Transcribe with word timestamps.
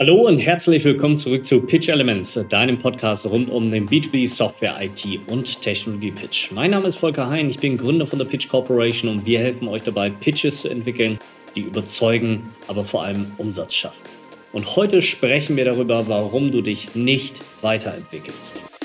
Hallo 0.00 0.28
und 0.28 0.38
herzlich 0.38 0.84
willkommen 0.84 1.18
zurück 1.18 1.44
zu 1.44 1.60
Pitch 1.60 1.88
Elements, 1.88 2.38
deinem 2.50 2.78
Podcast 2.78 3.26
rund 3.26 3.50
um 3.50 3.68
den 3.72 3.88
B2B 3.88 4.28
Software, 4.28 4.76
IT 4.80 5.04
und 5.26 5.60
Technologie 5.60 6.12
Pitch. 6.12 6.52
Mein 6.52 6.70
Name 6.70 6.86
ist 6.86 6.94
Volker 6.94 7.28
Hein, 7.28 7.50
ich 7.50 7.58
bin 7.58 7.76
Gründer 7.76 8.06
von 8.06 8.20
der 8.20 8.26
Pitch 8.26 8.48
Corporation 8.48 9.10
und 9.10 9.26
wir 9.26 9.40
helfen 9.40 9.66
euch 9.66 9.82
dabei, 9.82 10.10
Pitches 10.10 10.60
zu 10.60 10.68
entwickeln, 10.68 11.18
die 11.56 11.62
überzeugen, 11.62 12.50
aber 12.68 12.84
vor 12.84 13.02
allem 13.02 13.32
Umsatz 13.38 13.74
schaffen. 13.74 14.04
Und 14.52 14.76
heute 14.76 15.02
sprechen 15.02 15.56
wir 15.56 15.64
darüber, 15.64 16.06
warum 16.06 16.52
du 16.52 16.62
dich 16.62 16.94
nicht 16.94 17.40
weiterentwickelst. 17.60 18.77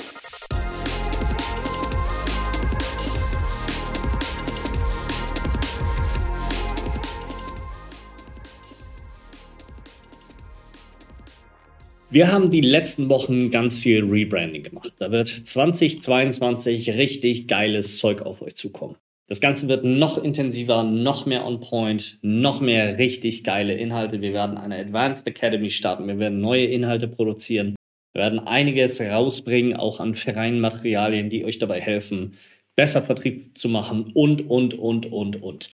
Wir 12.14 12.30
haben 12.30 12.48
die 12.48 12.60
letzten 12.60 13.08
Wochen 13.08 13.50
ganz 13.50 13.76
viel 13.76 14.04
Rebranding 14.04 14.62
gemacht. 14.62 14.92
Da 15.00 15.10
wird 15.10 15.26
2022 15.26 16.90
richtig 16.90 17.48
geiles 17.48 17.98
Zeug 17.98 18.22
auf 18.22 18.40
euch 18.40 18.54
zukommen. 18.54 18.94
Das 19.26 19.40
Ganze 19.40 19.66
wird 19.66 19.82
noch 19.82 20.22
intensiver, 20.22 20.84
noch 20.84 21.26
mehr 21.26 21.44
on 21.44 21.58
point, 21.58 22.20
noch 22.22 22.60
mehr 22.60 22.98
richtig 22.98 23.42
geile 23.42 23.74
Inhalte. 23.74 24.20
Wir 24.20 24.32
werden 24.32 24.58
eine 24.58 24.76
Advanced 24.76 25.26
Academy 25.26 25.70
starten. 25.70 26.06
Wir 26.06 26.20
werden 26.20 26.40
neue 26.40 26.66
Inhalte 26.66 27.08
produzieren. 27.08 27.74
Wir 28.12 28.22
werden 28.22 28.38
einiges 28.38 29.00
rausbringen, 29.00 29.74
auch 29.74 29.98
an 29.98 30.14
freien 30.14 30.60
Materialien, 30.60 31.30
die 31.30 31.44
euch 31.44 31.58
dabei 31.58 31.80
helfen, 31.80 32.36
besser 32.76 33.02
Vertrieb 33.02 33.58
zu 33.58 33.68
machen 33.68 34.12
und, 34.14 34.48
und, 34.48 34.74
und, 34.74 35.10
und, 35.10 35.42
und. 35.42 35.73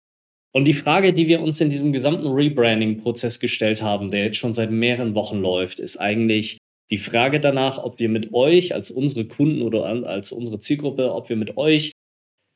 Und 0.53 0.65
die 0.65 0.75
Frage, 0.75 1.13
die 1.13 1.29
wir 1.29 1.41
uns 1.41 1.61
in 1.61 1.71
diesem 1.71 1.93
gesamten 1.93 2.27
Rebranding-Prozess 2.27 3.39
gestellt 3.39 3.83
haben, 3.83 4.11
der 4.11 4.25
jetzt 4.25 4.37
schon 4.37 4.53
seit 4.53 4.71
mehreren 4.71 5.15
Wochen 5.15 5.41
läuft, 5.41 5.79
ist 5.79 5.97
eigentlich 5.97 6.59
die 6.91 6.99
Frage 6.99 7.39
danach, 7.39 7.79
ob 7.79 8.01
wir 8.01 8.09
mit 8.09 8.35
euch 8.35 8.75
als 8.75 8.91
unsere 8.91 9.27
Kunden 9.27 9.63
oder 9.63 9.85
als 9.85 10.33
unsere 10.33 10.59
Zielgruppe, 10.59 11.15
ob 11.15 11.29
wir 11.29 11.37
mit 11.37 11.57
euch 11.57 11.93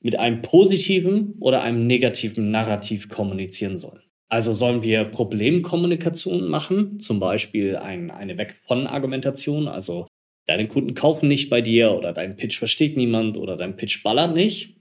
mit 0.03 0.19
einem 0.19 0.43
positiven 0.43 1.35
oder 1.41 1.63
einem 1.63 1.87
negativen 1.87 2.51
Narrativ 2.51 3.09
kommunizieren 3.09 3.79
sollen. 3.79 4.03
Also 4.29 4.53
sollen 4.53 4.83
wir 4.83 5.05
Problemkommunikation 5.05 6.49
machen, 6.49 6.99
zum 6.99 7.21
Beispiel 7.21 7.77
ein, 7.77 8.11
eine 8.11 8.37
Weg 8.37 8.55
von 8.67 8.87
Argumentation, 8.87 9.69
also 9.69 10.09
deine 10.47 10.67
Kunden 10.67 10.95
kaufen 10.95 11.29
nicht 11.29 11.49
bei 11.49 11.61
dir 11.61 11.93
oder 11.93 12.13
dein 12.13 12.37
Pitch 12.37 12.59
versteht 12.59 12.97
niemand 12.97 13.37
oder 13.37 13.57
dein 13.57 13.77
Pitch 13.77 14.03
ballert 14.03 14.35
nicht. 14.35 14.74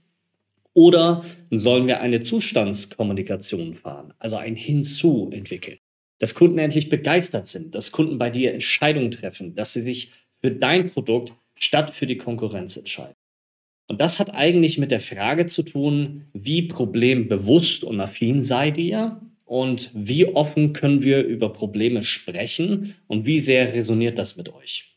Oder 0.74 1.24
sollen 1.50 1.86
wir 1.86 2.00
eine 2.00 2.22
Zustandskommunikation 2.22 3.74
fahren, 3.74 4.12
also 4.18 4.36
ein 4.36 4.56
Hinzu 4.56 5.30
entwickeln? 5.32 5.78
Dass 6.18 6.34
Kunden 6.34 6.58
endlich 6.58 6.88
begeistert 6.88 7.48
sind, 7.48 7.74
dass 7.74 7.92
Kunden 7.92 8.18
bei 8.18 8.30
dir 8.30 8.52
Entscheidungen 8.52 9.10
treffen, 9.10 9.54
dass 9.54 9.72
sie 9.72 9.82
sich 9.82 10.10
für 10.40 10.50
dein 10.50 10.90
Produkt 10.90 11.32
statt 11.54 11.90
für 11.90 12.06
die 12.06 12.18
Konkurrenz 12.18 12.76
entscheiden. 12.76 13.14
Und 13.86 14.00
das 14.00 14.18
hat 14.18 14.34
eigentlich 14.34 14.78
mit 14.78 14.90
der 14.90 15.00
Frage 15.00 15.46
zu 15.46 15.62
tun, 15.62 16.24
wie 16.32 16.62
problembewusst 16.62 17.84
und 17.84 18.00
affin 18.00 18.42
seid 18.42 18.78
ihr 18.78 19.20
und 19.44 19.90
wie 19.94 20.26
offen 20.26 20.72
können 20.72 21.02
wir 21.02 21.22
über 21.22 21.52
Probleme 21.52 22.02
sprechen 22.02 22.94
und 23.06 23.26
wie 23.26 23.40
sehr 23.40 23.74
resoniert 23.74 24.18
das 24.18 24.36
mit 24.36 24.48
euch. 24.52 24.96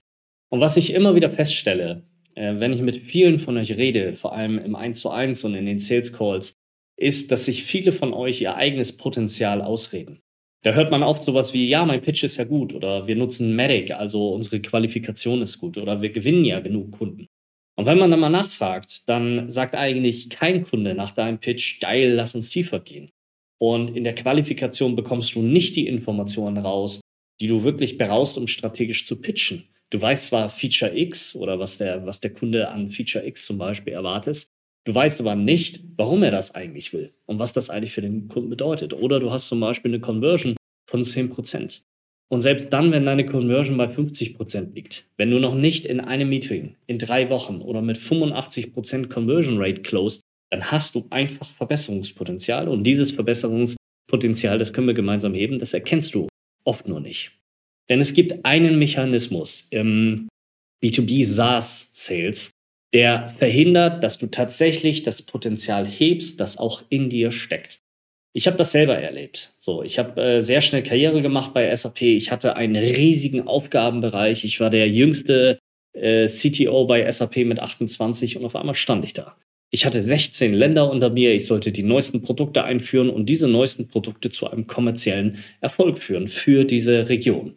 Und 0.49 0.61
was 0.61 0.77
ich 0.77 0.93
immer 0.93 1.15
wieder 1.15 1.29
feststelle, 1.29 2.03
wenn 2.37 2.73
ich 2.73 2.81
mit 2.81 2.97
vielen 2.97 3.39
von 3.39 3.57
euch 3.57 3.75
rede, 3.77 4.13
vor 4.13 4.33
allem 4.33 4.59
im 4.59 4.75
1 4.75 5.01
zu 5.01 5.09
1 5.09 5.43
und 5.43 5.55
in 5.55 5.65
den 5.65 5.79
Sales 5.79 6.13
Calls, 6.13 6.53
ist, 6.97 7.31
dass 7.31 7.45
sich 7.45 7.63
viele 7.63 7.91
von 7.91 8.13
euch 8.13 8.41
ihr 8.41 8.55
eigenes 8.55 8.95
Potenzial 8.95 9.61
ausreden. 9.61 10.21
Da 10.63 10.73
hört 10.73 10.91
man 10.91 11.03
oft 11.03 11.23
sowas 11.25 11.53
wie, 11.53 11.67
ja, 11.67 11.85
mein 11.85 12.01
Pitch 12.01 12.23
ist 12.23 12.37
ja 12.37 12.43
gut 12.43 12.73
oder 12.73 13.07
wir 13.07 13.15
nutzen 13.15 13.55
Medic, 13.55 13.91
also 13.91 14.33
unsere 14.33 14.59
Qualifikation 14.59 15.41
ist 15.41 15.59
gut 15.59 15.77
oder 15.77 16.01
wir 16.01 16.09
gewinnen 16.09 16.45
ja 16.45 16.59
genug 16.59 16.91
Kunden. 16.91 17.27
Und 17.77 17.85
wenn 17.85 17.99
man 17.99 18.09
dann 18.09 18.19
mal 18.19 18.29
nachfragt, 18.29 19.07
dann 19.07 19.51
sagt 19.51 19.75
eigentlich 19.75 20.29
kein 20.31 20.63
Kunde 20.63 20.95
nach 20.95 21.11
deinem 21.11 21.39
Pitch, 21.39 21.79
geil, 21.79 22.13
lass 22.13 22.33
uns 22.33 22.49
tiefer 22.49 22.79
gehen. 22.79 23.11
Und 23.59 23.95
in 23.95 24.03
der 24.03 24.15
Qualifikation 24.15 24.95
bekommst 24.95 25.35
du 25.35 25.41
nicht 25.41 25.75
die 25.75 25.87
Informationen 25.87 26.57
raus, 26.57 27.01
die 27.39 27.47
du 27.47 27.63
wirklich 27.63 27.99
brauchst, 27.99 28.37
um 28.37 28.47
strategisch 28.47 29.05
zu 29.05 29.21
pitchen. 29.21 29.69
Du 29.89 30.01
weißt 30.01 30.27
zwar 30.27 30.49
Feature 30.49 30.97
X 30.97 31.35
oder 31.35 31.59
was 31.59 31.77
der, 31.77 32.05
was 32.05 32.19
der 32.19 32.33
Kunde 32.33 32.69
an 32.69 32.89
Feature 32.89 33.25
X 33.25 33.45
zum 33.45 33.57
Beispiel 33.57 33.93
erwartet. 33.93 34.47
Du 34.85 34.93
weißt 34.93 35.19
aber 35.21 35.35
nicht, 35.35 35.83
warum 35.95 36.23
er 36.23 36.31
das 36.31 36.55
eigentlich 36.55 36.93
will 36.93 37.13
und 37.25 37.39
was 37.39 37.53
das 37.53 37.69
eigentlich 37.69 37.93
für 37.93 38.01
den 38.01 38.27
Kunden 38.27 38.49
bedeutet. 38.49 38.93
Oder 38.93 39.19
du 39.19 39.31
hast 39.31 39.47
zum 39.47 39.59
Beispiel 39.59 39.91
eine 39.91 39.99
Conversion 39.99 40.55
von 40.89 41.03
10%. 41.03 41.81
Und 42.29 42.41
selbst 42.41 42.71
dann, 42.73 42.91
wenn 42.91 43.05
deine 43.05 43.25
Conversion 43.25 43.77
bei 43.77 43.85
50% 43.85 44.73
liegt, 44.73 45.05
wenn 45.15 45.31
du 45.31 45.39
noch 45.39 45.55
nicht 45.55 45.85
in 45.85 46.01
einem 46.01 46.29
Meeting 46.29 46.75
in 46.85 46.99
drei 46.99 47.29
Wochen 47.29 47.61
oder 47.61 47.81
mit 47.81 47.97
85% 47.97 49.07
Conversion 49.07 49.57
Rate 49.57 49.81
closed, 49.81 50.21
dann 50.49 50.71
hast 50.71 50.95
du 50.95 51.07
einfach 51.09 51.49
Verbesserungspotenzial. 51.49 52.67
Und 52.67 52.83
dieses 52.83 53.11
Verbesserungspotenzial, 53.11 54.57
das 54.57 54.73
können 54.73 54.87
wir 54.87 54.93
gemeinsam 54.93 55.33
heben, 55.33 55.59
das 55.59 55.73
erkennst 55.73 56.15
du 56.15 56.27
oft 56.65 56.87
nur 56.87 56.99
nicht. 56.99 57.36
Denn 57.89 57.99
es 57.99 58.13
gibt 58.13 58.45
einen 58.45 58.77
Mechanismus 58.77 59.67
im 59.69 60.27
B2B 60.83 61.25
SaaS 61.25 61.89
Sales, 61.93 62.51
der 62.93 63.29
verhindert, 63.37 64.03
dass 64.03 64.17
du 64.17 64.27
tatsächlich 64.27 65.03
das 65.03 65.21
Potenzial 65.21 65.85
hebst, 65.85 66.39
das 66.39 66.57
auch 66.57 66.83
in 66.89 67.09
dir 67.09 67.31
steckt. 67.31 67.79
Ich 68.33 68.45
habe 68.45 68.57
das 68.57 68.71
selber 68.71 68.97
erlebt. 68.97 69.53
So, 69.57 69.81
ich 69.83 69.97
habe 69.97 70.21
äh, 70.21 70.41
sehr 70.41 70.61
schnell 70.61 70.83
Karriere 70.83 71.21
gemacht 71.21 71.53
bei 71.53 71.75
SAP. 71.75 72.03
Ich 72.03 72.31
hatte 72.31 72.55
einen 72.55 72.75
riesigen 72.75 73.47
Aufgabenbereich. 73.47 74.45
Ich 74.45 74.59
war 74.59 74.69
der 74.69 74.87
jüngste 74.89 75.57
äh, 75.93 76.27
CTO 76.27 76.85
bei 76.85 77.11
SAP 77.11 77.37
mit 77.37 77.59
28 77.59 78.37
und 78.37 78.45
auf 78.45 78.55
einmal 78.55 78.75
stand 78.75 79.03
ich 79.05 79.13
da. 79.13 79.35
Ich 79.69 79.85
hatte 79.85 80.01
16 80.01 80.53
Länder 80.53 80.89
unter 80.89 81.09
mir. 81.09 81.33
Ich 81.33 81.47
sollte 81.47 81.71
die 81.71 81.83
neuesten 81.83 82.21
Produkte 82.21 82.63
einführen 82.63 83.09
und 83.09 83.25
diese 83.25 83.47
neuesten 83.47 83.87
Produkte 83.87 84.29
zu 84.29 84.49
einem 84.49 84.67
kommerziellen 84.67 85.43
Erfolg 85.59 85.99
führen 85.99 86.27
für 86.27 86.63
diese 86.63 87.09
Region. 87.09 87.55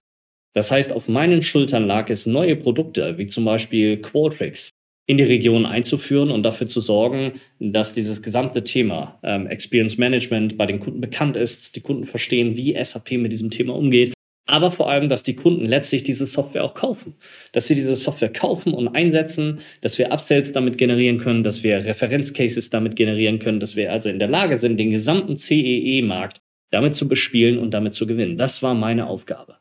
Das 0.52 0.70
heißt, 0.70 0.92
auf 0.92 1.08
meinen 1.08 1.42
Schultern 1.42 1.86
lag 1.86 2.10
es, 2.10 2.26
neue 2.26 2.56
Produkte, 2.56 3.18
wie 3.18 3.26
zum 3.26 3.44
Beispiel 3.44 3.98
Qualtrics, 3.98 4.70
in 5.06 5.16
die 5.16 5.24
Region 5.24 5.66
einzuführen 5.66 6.30
und 6.30 6.44
dafür 6.44 6.68
zu 6.68 6.80
sorgen, 6.80 7.40
dass 7.58 7.94
dieses 7.94 8.22
gesamte 8.22 8.62
Thema 8.62 9.18
ähm, 9.24 9.48
Experience 9.48 9.98
Management 9.98 10.56
bei 10.56 10.66
den 10.66 10.78
Kunden 10.78 11.00
bekannt 11.00 11.36
ist, 11.36 11.62
dass 11.62 11.72
die 11.72 11.80
Kunden 11.80 12.04
verstehen, 12.04 12.56
wie 12.56 12.76
SAP 12.82 13.12
mit 13.12 13.32
diesem 13.32 13.50
Thema 13.50 13.74
umgeht, 13.74 14.12
aber 14.50 14.70
vor 14.70 14.90
allem, 14.90 15.08
dass 15.08 15.22
die 15.22 15.36
Kunden 15.36 15.64
letztlich 15.64 16.02
diese 16.02 16.26
Software 16.26 16.64
auch 16.64 16.74
kaufen, 16.74 17.14
dass 17.52 17.68
sie 17.68 17.76
diese 17.76 17.94
Software 17.94 18.32
kaufen 18.32 18.74
und 18.74 18.88
einsetzen, 18.88 19.60
dass 19.80 19.96
wir 19.98 20.12
Upsells 20.12 20.52
damit 20.52 20.76
generieren 20.76 21.18
können, 21.18 21.44
dass 21.44 21.62
wir 21.62 21.84
Referenzcases 21.84 22.70
damit 22.70 22.96
generieren 22.96 23.38
können, 23.38 23.60
dass 23.60 23.76
wir 23.76 23.92
also 23.92 24.08
in 24.08 24.18
der 24.18 24.28
Lage 24.28 24.58
sind, 24.58 24.78
den 24.78 24.90
gesamten 24.90 25.36
CEE-Markt 25.36 26.40
damit 26.70 26.94
zu 26.94 27.08
bespielen 27.08 27.58
und 27.58 27.72
damit 27.74 27.94
zu 27.94 28.06
gewinnen. 28.06 28.38
Das 28.38 28.62
war 28.62 28.74
meine 28.74 29.06
Aufgabe. 29.06 29.59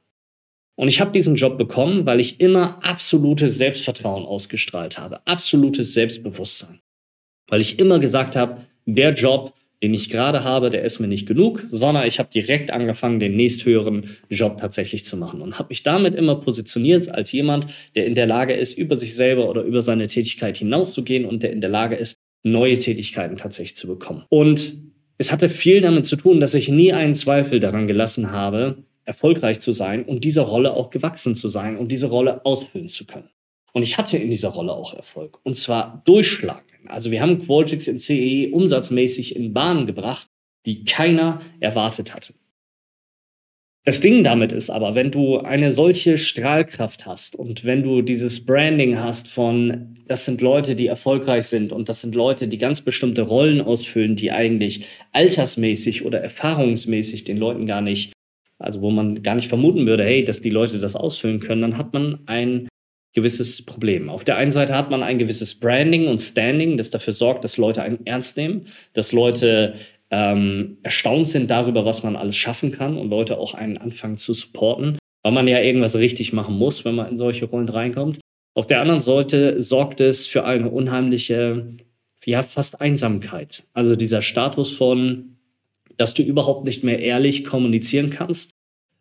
Und 0.79 0.88
ich 0.88 1.01
habe 1.01 1.12
diesen 1.12 1.35
Job 1.35 1.57
bekommen, 1.57 2.06
weil 2.06 2.22
ich 2.22 2.40
immer 2.40 2.79
absolutes 2.81 3.57
Selbstvertrauen 3.57 4.23
ausgestrahlt 4.23 4.97
habe, 4.97 5.19
absolutes 5.28 5.91
Selbstbewusstsein. 5.91 6.79
Weil 7.50 7.59
ich 7.59 7.79
immer 7.79 8.00
gesagt 8.00 8.38
habe, 8.38 8.62
der 8.85 9.13
Job, 9.13 9.53
den 9.84 9.94
ich 9.94 10.09
gerade 10.09 10.45
habe, 10.45 10.69
der 10.69 10.84
ist 10.84 11.00
mir 11.00 11.09
nicht 11.09 11.28
genug, 11.28 11.66
sondern 11.69 12.07
ich 12.07 12.17
habe 12.17 12.29
direkt 12.34 12.72
angefangen, 12.72 13.19
den 13.19 13.35
nächsthöheren 13.35 14.16
Job 14.29 14.57
tatsächlich 14.57 15.03
zu 15.03 15.17
machen 15.17 15.41
und 15.41 15.59
habe 15.59 15.67
mich 15.67 15.84
damit 15.84 16.16
immer 16.16 16.35
positioniert 16.35 17.09
als 17.09 17.34
jemand, 17.34 17.67
der 17.97 18.06
in 18.06 18.16
der 18.16 18.28
Lage 18.28 18.53
ist, 18.53 18.78
über 18.78 18.96
sich 18.96 19.16
selber 19.16 19.50
oder 19.50 19.63
über 19.63 19.81
seine 19.81 20.07
Tätigkeit 20.07 20.56
hinauszugehen 20.56 21.25
und 21.25 21.44
der 21.44 21.51
in 21.51 21.59
der 21.59 21.69
Lage 21.69 21.97
ist, 21.97 22.16
neue 22.44 22.79
Tätigkeiten 22.79 23.35
tatsächlich 23.35 23.75
zu 23.75 23.88
bekommen. 23.88 24.23
Und 24.29 24.75
es 25.17 25.34
hatte 25.34 25.50
viel 25.50 25.81
damit 25.81 26.06
zu 26.06 26.16
tun, 26.16 26.40
dass 26.40 26.53
ich 26.53 26.69
nie 26.69 26.94
einen 26.94 27.16
Zweifel 27.16 27.59
daran 27.59 27.88
gelassen 27.88 28.31
habe, 28.31 28.85
erfolgreich 29.09 29.59
zu 29.59 29.72
sein 29.72 30.06
und 30.06 30.24
dieser 30.24 30.44
Rolle 30.44 30.74
auch 30.74 30.92
gewachsen 30.92 31.34
zu 31.36 31.50
sein 31.50 31.78
und 31.78 31.91
diese 31.91 32.06
Rolle 32.06 32.46
ausfüllen 32.46 32.88
zu 32.88 33.08
können. 33.08 33.29
Und 33.73 33.82
ich 33.82 33.97
hatte 33.97 34.17
in 34.17 34.29
dieser 34.29 34.50
Rolle 34.50 34.72
auch 34.72 34.94
Erfolg. 34.94 35.40
Und 35.44 35.56
zwar 35.56 36.03
durchschlagend. 36.06 36.70
Also 36.85 37.09
wir 37.09 37.20
haben 37.20 37.40
Qualtrics 37.40 37.88
in 37.88 37.97
CE 37.97 38.52
umsatzmäßig 38.52 39.35
in 39.35 39.52
Bahnen 39.52 39.88
gebracht, 39.88 40.28
die 40.67 40.85
keiner 40.85 41.41
erwartet 41.59 42.14
hatte. 42.14 42.35
Das 43.84 44.00
Ding 44.00 44.23
damit 44.23 44.52
ist 44.52 44.70
aber, 44.70 44.94
wenn 44.94 45.09
du 45.09 45.40
eine 45.40 45.72
solche 45.72 46.20
Strahlkraft 46.20 47.08
hast 47.08 47.35
und 47.35 47.64
wenn 47.64 47.82
du 47.82 48.03
dieses 48.03 48.46
Branding 48.46 49.00
hast 49.00 49.28
von, 49.28 49.97
das 50.08 50.26
sind 50.26 50.41
Leute, 50.41 50.76
die 50.76 50.85
erfolgreich 50.85 51.46
sind 51.46 51.72
und 51.72 51.90
das 51.90 52.02
sind 52.02 52.14
Leute, 52.14 52.47
die 52.47 52.59
ganz 52.59 52.82
bestimmte 52.82 53.23
Rollen 53.23 53.62
ausfüllen, 53.62 54.16
die 54.16 54.32
eigentlich 54.32 54.85
altersmäßig 55.14 56.05
oder 56.05 56.22
erfahrungsmäßig 56.22 57.23
den 57.23 57.38
Leuten 57.38 57.66
gar 57.66 57.82
nicht 57.82 58.14
also 58.59 58.82
wo 58.82 58.91
man 58.91 59.23
gar 59.23 59.35
nicht 59.35 59.47
vermuten 59.47 59.85
würde, 59.85 60.03
hey, 60.03 60.23
dass 60.23 60.41
die 60.41 60.50
Leute 60.50 60.79
das 60.79 60.96
ausfüllen 60.96 61.40
können, 61.40 61.61
dann 61.61 61.78
hat 61.78 61.94
man 61.94 62.20
ein 62.26 62.67
gewisses 63.14 63.66
Problem. 63.66 64.09
Auf 64.09 64.23
der 64.23 64.38
einen 64.38 64.52
Seite 64.52 64.76
hat 64.76 64.91
man 64.91 65.02
ein 65.02 65.17
gewisses 65.17 65.59
Branding 65.59 66.08
und 66.08 66.20
Standing, 66.20 66.78
das 66.78 66.90
dafür 66.91 67.14
sorgt, 67.14 67.44
dass 67.44 67.58
Leute 67.58 67.82
einen 67.82 68.06
ernst 68.06 68.38
nehmen, 68.38 68.67
dass 68.94 69.11
Leute 69.11 69.76
ähm, 70.11 70.78
erstaunt 70.84 71.28
sind 71.28 71.50
darüber, 71.50 71.85
was 71.85 72.03
man 72.03 72.16
alles 72.16 72.35
schaffen 72.35 72.72
kann 72.72 72.97
und 72.97 73.09
Leute 73.09 73.38
auch 73.38 73.53
einen 73.53 73.78
anfangen 73.78 74.17
zu 74.17 74.34
supporten. 74.34 74.97
weil 75.23 75.34
man 75.34 75.47
ja 75.47 75.59
irgendwas 75.59 75.96
richtig 75.96 76.32
machen 76.34 76.55
muss, 76.55 76.85
wenn 76.85 76.96
man 76.96 77.09
in 77.09 77.17
solche 77.17 77.46
Rollen 77.46 77.67
reinkommt. 77.67 78.20
Auf 78.55 78.67
der 78.67 78.82
anderen 78.82 79.02
Seite 79.02 79.62
sorgt 79.62 80.02
es 80.02 80.28
für 80.28 80.46
eine 80.46 80.70
unheimliche, 80.70 81.76
ja, 82.26 82.44
fast 82.44 82.79
Einsamkeit. 82.79 83.64
Also 83.73 83.96
dieser 83.96 84.22
Status 84.22 84.72
von, 84.72 85.39
dass 85.99 86.13
du 86.13 86.23
überhaupt 86.23 86.66
nicht 86.66 86.84
mehr 86.84 86.99
ehrlich 86.99 87.43
kommunizieren 87.43 88.09
kannst, 88.09 88.51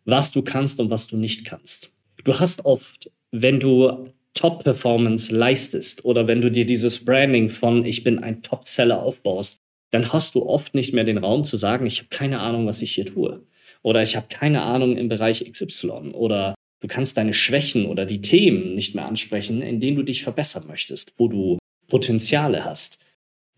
was 0.03 0.31
du 0.33 0.41
kannst 0.41 0.79
und 0.81 0.89
was 0.89 1.07
du 1.07 1.15
nicht 1.15 1.45
kannst. 1.45 1.91
Du 2.25 2.37
hast 2.39 2.65
oft, 2.65 3.09
wenn 3.31 3.59
du 3.61 4.09
Top-Performance 4.33 5.33
leistest 5.33 6.03
oder 6.03 6.27
wenn 6.27 6.41
du 6.41 6.51
dir 6.51 6.65
dieses 6.65 7.03
Branding 7.05 7.49
von 7.49 7.85
ich 7.85 8.03
bin 8.03 8.19
ein 8.19 8.43
Top-Seller 8.43 9.01
aufbaust, 9.01 9.59
dann 9.91 10.11
hast 10.11 10.35
du 10.35 10.45
oft 10.45 10.75
nicht 10.75 10.93
mehr 10.93 11.05
den 11.05 11.17
Raum 11.17 11.45
zu 11.45 11.55
sagen, 11.55 11.85
ich 11.85 11.99
habe 11.99 12.09
keine 12.09 12.39
Ahnung, 12.39 12.67
was 12.67 12.81
ich 12.81 12.91
hier 12.91 13.05
tue. 13.05 13.43
Oder 13.81 14.03
ich 14.03 14.17
habe 14.17 14.27
keine 14.29 14.61
Ahnung 14.63 14.97
im 14.97 15.07
Bereich 15.07 15.49
XY. 15.49 16.11
Oder 16.11 16.53
du 16.81 16.87
kannst 16.89 17.15
deine 17.15 17.33
Schwächen 17.33 17.85
oder 17.85 18.05
die 18.05 18.21
Themen 18.21 18.75
nicht 18.75 18.93
mehr 18.93 19.05
ansprechen, 19.05 19.61
in 19.61 19.79
denen 19.79 19.95
du 19.95 20.03
dich 20.03 20.21
verbessern 20.21 20.65
möchtest, 20.67 21.13
wo 21.17 21.29
du 21.29 21.59
Potenziale 21.87 22.65
hast. 22.65 22.99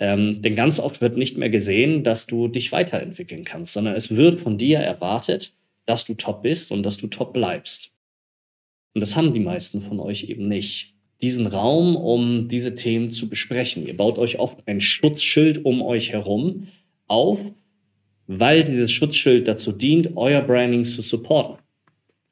Ähm, 0.01 0.41
denn 0.41 0.55
ganz 0.55 0.79
oft 0.79 0.99
wird 0.99 1.15
nicht 1.15 1.37
mehr 1.37 1.51
gesehen, 1.51 2.03
dass 2.03 2.25
du 2.25 2.47
dich 2.47 2.71
weiterentwickeln 2.71 3.45
kannst, 3.45 3.73
sondern 3.73 3.95
es 3.95 4.09
wird 4.09 4.39
von 4.39 4.57
dir 4.57 4.79
erwartet, 4.79 5.53
dass 5.85 6.05
du 6.05 6.15
top 6.15 6.41
bist 6.41 6.71
und 6.71 6.81
dass 6.83 6.97
du 6.97 7.05
top 7.05 7.33
bleibst. 7.33 7.91
Und 8.95 9.01
das 9.01 9.15
haben 9.15 9.31
die 9.31 9.39
meisten 9.39 9.79
von 9.79 9.99
euch 9.99 10.23
eben 10.23 10.47
nicht. 10.47 10.95
Diesen 11.21 11.45
Raum, 11.45 11.95
um 11.95 12.49
diese 12.49 12.73
Themen 12.73 13.11
zu 13.11 13.29
besprechen. 13.29 13.85
Ihr 13.85 13.95
baut 13.95 14.17
euch 14.17 14.39
oft 14.39 14.67
ein 14.67 14.81
Schutzschild 14.81 15.63
um 15.65 15.83
euch 15.83 16.13
herum 16.13 16.67
auf, 17.05 17.39
weil 18.25 18.63
dieses 18.63 18.91
Schutzschild 18.91 19.47
dazu 19.47 19.71
dient, 19.71 20.17
euer 20.17 20.41
Branding 20.41 20.83
zu 20.83 21.03
supporten. 21.03 21.57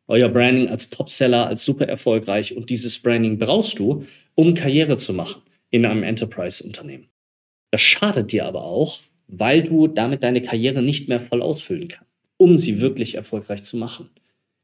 Euer 0.07 0.29
Branding 0.29 0.69
als 0.69 0.89
Topseller, 0.89 1.45
als 1.45 1.65
super 1.65 1.87
erfolgreich 1.87 2.57
und 2.57 2.71
dieses 2.71 2.97
Branding 2.97 3.37
brauchst 3.37 3.77
du, 3.77 4.07
um 4.33 4.55
Karriere 4.55 4.97
zu 4.97 5.13
machen 5.13 5.43
in 5.69 5.85
einem 5.85 6.01
Enterprise-Unternehmen. 6.01 7.09
Das 7.71 7.81
schadet 7.81 8.31
dir 8.31 8.45
aber 8.45 8.63
auch, 8.63 8.99
weil 9.27 9.63
du 9.63 9.87
damit 9.87 10.23
deine 10.23 10.41
Karriere 10.41 10.81
nicht 10.81 11.07
mehr 11.07 11.19
voll 11.19 11.41
ausfüllen 11.41 11.87
kannst, 11.87 12.11
um 12.37 12.57
sie 12.57 12.81
wirklich 12.81 13.15
erfolgreich 13.15 13.63
zu 13.63 13.77
machen. 13.77 14.09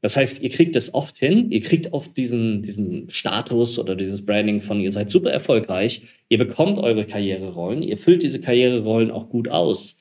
Das 0.01 0.17
heißt, 0.17 0.43
ihr 0.43 0.49
kriegt 0.49 0.75
es 0.75 0.93
oft 0.93 1.17
hin, 1.17 1.51
ihr 1.51 1.61
kriegt 1.61 1.93
oft 1.93 2.15
diesen, 2.15 2.61
diesen 2.61 3.09
Status 3.09 3.79
oder 3.79 3.95
dieses 3.95 4.23
Branding 4.23 4.61
von, 4.61 4.79
ihr 4.79 4.91
seid 4.91 5.09
super 5.09 5.31
erfolgreich, 5.31 6.03
ihr 6.29 6.37
bekommt 6.37 6.77
eure 6.77 7.05
Karriererollen, 7.05 7.81
ihr 7.81 7.97
füllt 7.97 8.21
diese 8.21 8.39
Karriererollen 8.39 9.09
auch 9.09 9.29
gut 9.29 9.47
aus, 9.47 9.97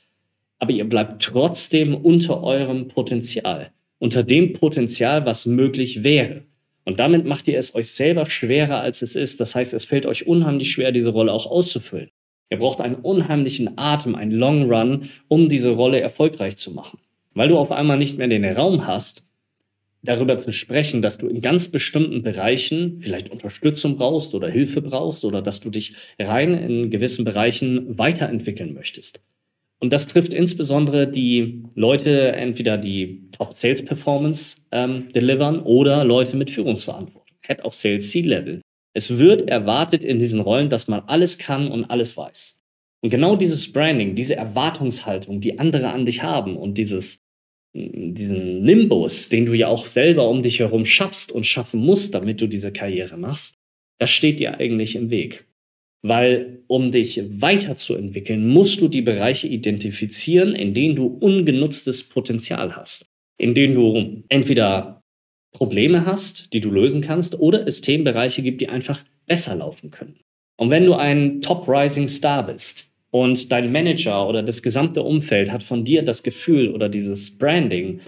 aber 0.58 0.72
ihr 0.72 0.84
bleibt 0.84 1.22
trotzdem 1.22 1.94
unter 1.94 2.42
eurem 2.42 2.88
Potenzial, 2.88 3.70
unter 3.98 4.22
dem 4.22 4.52
Potenzial, 4.52 5.24
was 5.24 5.46
möglich 5.46 6.04
wäre. 6.04 6.42
Und 6.84 7.00
damit 7.00 7.24
macht 7.24 7.48
ihr 7.48 7.58
es 7.58 7.74
euch 7.74 7.88
selber 7.88 8.26
schwerer, 8.26 8.80
als 8.80 9.00
es 9.00 9.16
ist. 9.16 9.40
Das 9.40 9.54
heißt, 9.54 9.72
es 9.72 9.86
fällt 9.86 10.04
euch 10.04 10.26
unheimlich 10.26 10.70
schwer, 10.70 10.92
diese 10.92 11.08
Rolle 11.08 11.32
auch 11.32 11.46
auszufüllen. 11.46 12.10
Ihr 12.54 12.60
braucht 12.60 12.80
einen 12.80 12.94
unheimlichen 12.94 13.76
Atem, 13.78 14.14
einen 14.14 14.30
Long 14.30 14.72
Run, 14.72 15.10
um 15.26 15.48
diese 15.48 15.70
Rolle 15.70 15.98
erfolgreich 15.98 16.56
zu 16.56 16.70
machen. 16.70 17.00
Weil 17.34 17.48
du 17.48 17.58
auf 17.58 17.72
einmal 17.72 17.98
nicht 17.98 18.16
mehr 18.16 18.28
den 18.28 18.44
Raum 18.44 18.86
hast, 18.86 19.24
darüber 20.04 20.38
zu 20.38 20.52
sprechen, 20.52 21.02
dass 21.02 21.18
du 21.18 21.26
in 21.26 21.40
ganz 21.40 21.66
bestimmten 21.72 22.22
Bereichen 22.22 23.00
vielleicht 23.00 23.32
Unterstützung 23.32 23.96
brauchst 23.96 24.36
oder 24.36 24.48
Hilfe 24.48 24.82
brauchst 24.82 25.24
oder 25.24 25.42
dass 25.42 25.58
du 25.58 25.70
dich 25.70 25.96
rein 26.20 26.54
in 26.54 26.90
gewissen 26.90 27.24
Bereichen 27.24 27.98
weiterentwickeln 27.98 28.72
möchtest. 28.72 29.20
Und 29.80 29.92
das 29.92 30.06
trifft 30.06 30.32
insbesondere 30.32 31.08
die 31.08 31.64
Leute, 31.74 32.36
entweder 32.36 32.78
die 32.78 33.30
Top 33.32 33.54
Sales 33.54 33.84
Performance 33.84 34.58
ähm, 34.70 35.08
delivern 35.12 35.58
oder 35.58 36.04
Leute 36.04 36.36
mit 36.36 36.52
Führungsverantwortung, 36.52 37.36
Head 37.40 37.64
of 37.64 37.74
Sales 37.74 38.08
C-Level. 38.12 38.60
Es 38.94 39.18
wird 39.18 39.48
erwartet 39.48 40.02
in 40.02 40.18
diesen 40.18 40.40
Rollen, 40.40 40.70
dass 40.70 40.88
man 40.88 41.00
alles 41.06 41.38
kann 41.38 41.68
und 41.68 41.84
alles 41.84 42.16
weiß. 42.16 42.60
Und 43.02 43.10
genau 43.10 43.36
dieses 43.36 43.70
Branding, 43.72 44.14
diese 44.14 44.36
Erwartungshaltung, 44.36 45.40
die 45.40 45.58
andere 45.58 45.90
an 45.90 46.06
dich 46.06 46.22
haben 46.22 46.56
und 46.56 46.78
dieses 46.78 47.18
diesen 47.74 48.62
Nimbus, 48.62 49.28
den 49.28 49.46
du 49.46 49.52
ja 49.52 49.66
auch 49.66 49.86
selber 49.86 50.28
um 50.28 50.42
dich 50.42 50.60
herum 50.60 50.84
schaffst 50.84 51.32
und 51.32 51.44
schaffen 51.44 51.80
musst, 51.80 52.14
damit 52.14 52.40
du 52.40 52.46
diese 52.46 52.72
Karriere 52.72 53.16
machst, 53.16 53.56
das 53.98 54.10
steht 54.10 54.38
dir 54.38 54.58
eigentlich 54.58 54.94
im 54.94 55.10
Weg. 55.10 55.44
Weil 56.02 56.62
um 56.66 56.92
dich 56.92 57.20
weiterzuentwickeln, 57.40 58.46
musst 58.46 58.80
du 58.80 58.88
die 58.88 59.02
Bereiche 59.02 59.48
identifizieren, 59.48 60.54
in 60.54 60.74
denen 60.74 60.94
du 60.94 61.06
ungenutztes 61.06 62.08
Potenzial 62.08 62.76
hast, 62.76 63.06
in 63.38 63.54
denen 63.54 63.74
du 63.74 64.22
entweder 64.28 65.00
Probleme 65.54 66.04
hast, 66.04 66.52
die 66.52 66.60
du 66.60 66.70
lösen 66.70 67.00
kannst, 67.00 67.40
oder 67.40 67.66
es 67.66 67.80
Themenbereiche 67.80 68.42
gibt, 68.42 68.60
die 68.60 68.68
einfach 68.68 69.02
besser 69.26 69.56
laufen 69.56 69.90
können. 69.90 70.20
Und 70.58 70.68
wenn 70.68 70.84
du 70.84 70.92
ein 70.92 71.40
Top-Rising 71.40 72.08
Star 72.08 72.44
bist, 72.44 72.90
und 73.14 73.52
dein 73.52 73.70
Manager 73.70 74.28
oder 74.28 74.42
das 74.42 74.60
gesamte 74.60 75.04
Umfeld 75.04 75.52
hat 75.52 75.62
von 75.62 75.84
dir 75.84 76.02
das 76.02 76.24
Gefühl 76.24 76.74
oder 76.74 76.88
dieses 76.88 77.38
Branding, 77.38 78.00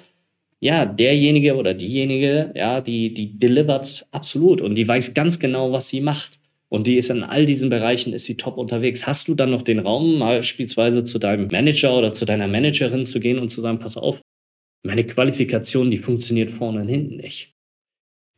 ja, 0.59 0.85
derjenige 0.85 1.55
oder 1.55 1.75
diejenige, 1.75 2.51
ja, 2.57 2.81
die, 2.81 3.15
die 3.15 3.39
delivert 3.39 4.05
absolut 4.11 4.61
und 4.61 4.75
die 4.75 4.89
weiß 4.89 5.15
ganz 5.15 5.39
genau, 5.39 5.71
was 5.71 5.91
sie 5.91 6.01
macht. 6.01 6.41
Und 6.69 6.89
die 6.89 6.97
ist 6.97 7.11
in 7.11 7.23
all 7.23 7.45
diesen 7.45 7.71
Bereichen, 7.71 8.13
ist 8.13 8.25
sie 8.25 8.37
top 8.37 8.59
unterwegs. 8.59 9.07
Hast 9.07 9.29
du 9.29 9.37
dann 9.37 9.53
noch 9.53 9.63
den 9.63 9.79
Raum, 9.79 10.19
beispielsweise 10.19 11.05
zu 11.05 11.21
deinem 11.21 11.47
Manager 11.47 11.97
oder 11.97 12.13
zu 12.13 12.25
deiner 12.25 12.49
Managerin 12.49 13.05
zu 13.05 13.21
gehen 13.21 13.39
und 13.39 13.49
zu 13.49 13.61
sagen, 13.61 13.79
pass 13.79 13.97
auf, 13.97 14.21
meine 14.87 15.05
Qualifikation, 15.05 15.91
die 15.91 15.99
funktioniert 15.99 16.51
vorne 16.51 16.81
und 16.81 16.89
hinten 16.89 17.17
nicht. 17.17 17.55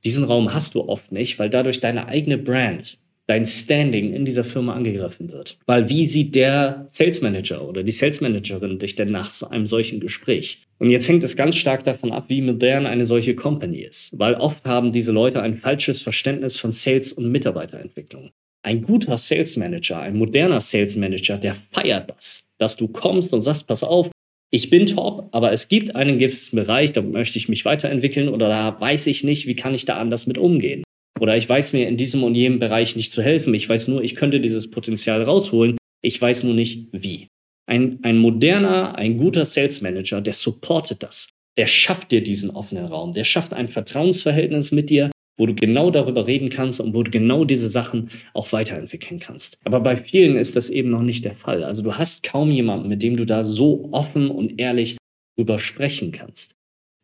Diesen 0.04 0.24
Raum 0.24 0.54
hast 0.54 0.74
du 0.74 0.88
oft 0.88 1.12
nicht, 1.12 1.38
weil 1.38 1.50
dadurch 1.50 1.80
deine 1.80 2.08
eigene 2.08 2.38
Brand 2.38 2.98
dein 3.26 3.44
Standing 3.44 4.14
in 4.14 4.24
dieser 4.24 4.42
Firma 4.42 4.74
angegriffen 4.74 5.30
wird. 5.30 5.58
Weil 5.66 5.88
wie 5.90 6.06
sieht 6.06 6.34
der 6.34 6.86
Sales 6.90 7.20
Manager 7.20 7.68
oder 7.68 7.82
die 7.82 7.92
Sales 7.92 8.22
Managerin 8.22 8.78
dich 8.78 8.94
denn 8.94 9.10
nach 9.10 9.30
so 9.30 9.48
einem 9.48 9.66
solchen 9.66 10.00
Gespräch? 10.00 10.62
Und 10.78 10.90
jetzt 10.90 11.08
hängt 11.08 11.24
es 11.24 11.36
ganz 11.36 11.56
stark 11.56 11.84
davon 11.84 12.10
ab, 12.10 12.24
wie 12.28 12.40
modern 12.40 12.86
eine 12.86 13.04
solche 13.04 13.34
Company 13.34 13.80
ist. 13.80 14.18
Weil 14.18 14.34
oft 14.34 14.64
haben 14.64 14.92
diese 14.92 15.12
Leute 15.12 15.42
ein 15.42 15.58
falsches 15.58 16.00
Verständnis 16.00 16.58
von 16.58 16.72
Sales 16.72 17.12
und 17.12 17.30
Mitarbeiterentwicklung. 17.30 18.30
Ein 18.62 18.82
guter 18.82 19.16
Sales 19.18 19.56
Manager, 19.56 20.00
ein 20.00 20.16
moderner 20.16 20.60
Sales 20.60 20.96
Manager, 20.96 21.36
der 21.36 21.56
feiert 21.70 22.10
das, 22.10 22.48
dass 22.58 22.76
du 22.76 22.88
kommst 22.88 23.32
und 23.32 23.42
sagst, 23.42 23.66
pass 23.66 23.84
auf, 23.84 24.10
ich 24.50 24.70
bin 24.70 24.86
top, 24.86 25.28
aber 25.32 25.52
es 25.52 25.68
gibt 25.68 25.94
einen 25.94 26.18
gewissen 26.18 26.56
Bereich, 26.56 26.92
da 26.92 27.02
möchte 27.02 27.38
ich 27.38 27.48
mich 27.48 27.64
weiterentwickeln 27.64 28.28
oder 28.28 28.48
da 28.48 28.80
weiß 28.80 29.06
ich 29.06 29.22
nicht, 29.24 29.46
wie 29.46 29.56
kann 29.56 29.74
ich 29.74 29.84
da 29.84 29.98
anders 29.98 30.26
mit 30.26 30.38
umgehen. 30.38 30.84
Oder 31.20 31.36
ich 31.36 31.48
weiß 31.48 31.72
mir 31.72 31.88
in 31.88 31.96
diesem 31.96 32.22
und 32.22 32.34
jenem 32.34 32.58
Bereich 32.58 32.96
nicht 32.96 33.12
zu 33.12 33.22
helfen. 33.22 33.52
Ich 33.52 33.68
weiß 33.68 33.88
nur, 33.88 34.02
ich 34.02 34.14
könnte 34.14 34.40
dieses 34.40 34.70
Potenzial 34.70 35.22
rausholen. 35.22 35.76
Ich 36.02 36.20
weiß 36.20 36.44
nur 36.44 36.54
nicht, 36.54 36.88
wie. 36.92 37.26
Ein, 37.66 37.98
ein 38.02 38.16
moderner, 38.16 38.96
ein 38.96 39.18
guter 39.18 39.44
Sales 39.44 39.82
Manager, 39.82 40.20
der 40.20 40.32
supportet 40.32 41.02
das. 41.02 41.28
Der 41.58 41.66
schafft 41.66 42.12
dir 42.12 42.22
diesen 42.22 42.50
offenen 42.50 42.86
Raum. 42.86 43.12
Der 43.12 43.24
schafft 43.24 43.52
ein 43.52 43.68
Vertrauensverhältnis 43.68 44.72
mit 44.72 44.90
dir, 44.90 45.10
wo 45.38 45.46
du 45.46 45.54
genau 45.54 45.90
darüber 45.90 46.26
reden 46.26 46.50
kannst 46.50 46.80
und 46.80 46.92
wo 46.92 47.02
du 47.02 47.10
genau 47.10 47.44
diese 47.44 47.70
Sachen 47.70 48.10
auch 48.34 48.52
weiterentwickeln 48.52 49.20
kannst. 49.20 49.58
Aber 49.64 49.80
bei 49.80 49.96
vielen 49.96 50.36
ist 50.36 50.56
das 50.56 50.68
eben 50.68 50.90
noch 50.90 51.02
nicht 51.02 51.24
der 51.24 51.34
Fall. 51.34 51.64
Also 51.64 51.82
du 51.82 51.94
hast 51.94 52.24
kaum 52.24 52.50
jemanden, 52.50 52.88
mit 52.88 53.02
dem 53.02 53.16
du 53.16 53.24
da 53.24 53.44
so 53.44 53.88
offen 53.92 54.30
und 54.30 54.60
ehrlich 54.60 54.98
drüber 55.36 55.58
sprechen 55.58 56.12
kannst 56.12 56.58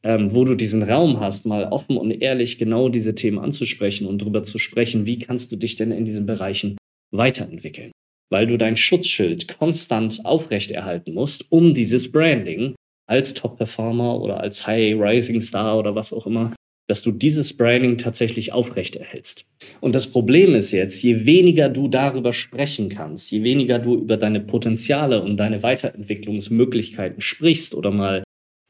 ähm, 0.04 0.32
wo 0.32 0.44
du 0.44 0.54
diesen 0.54 0.82
Raum 0.82 1.18
hast, 1.18 1.46
mal 1.46 1.64
offen 1.64 1.96
und 1.96 2.10
ehrlich 2.10 2.58
genau 2.58 2.88
diese 2.88 3.14
Themen 3.14 3.38
anzusprechen 3.38 4.06
und 4.06 4.20
darüber 4.20 4.44
zu 4.44 4.58
sprechen, 4.58 5.06
wie 5.06 5.18
kannst 5.18 5.50
du 5.50 5.56
dich 5.56 5.76
denn 5.76 5.90
in 5.90 6.04
diesen 6.04 6.26
Bereichen 6.26 6.76
weiterentwickeln. 7.10 7.90
Weil 8.30 8.46
du 8.46 8.58
dein 8.58 8.76
Schutzschild 8.76 9.48
konstant 9.58 10.24
aufrechterhalten 10.24 11.14
musst, 11.14 11.50
um 11.50 11.74
dieses 11.74 12.12
Branding 12.12 12.74
als 13.08 13.34
Top-Performer 13.34 14.20
oder 14.20 14.40
als 14.40 14.66
High-Rising 14.66 15.40
Star 15.40 15.78
oder 15.78 15.94
was 15.94 16.12
auch 16.12 16.26
immer, 16.26 16.54
dass 16.86 17.02
du 17.02 17.12
dieses 17.12 17.56
Branding 17.56 17.96
tatsächlich 17.96 18.52
aufrechterhältst. 18.52 19.46
Und 19.80 19.94
das 19.94 20.10
Problem 20.10 20.54
ist 20.54 20.72
jetzt, 20.72 21.02
je 21.02 21.24
weniger 21.24 21.68
du 21.68 21.88
darüber 21.88 22.32
sprechen 22.32 22.88
kannst, 22.88 23.30
je 23.30 23.42
weniger 23.42 23.78
du 23.78 23.96
über 23.96 24.16
deine 24.16 24.40
Potenziale 24.40 25.22
und 25.22 25.38
deine 25.38 25.62
Weiterentwicklungsmöglichkeiten 25.62 27.20
sprichst 27.20 27.74
oder 27.74 27.90
mal 27.90 28.22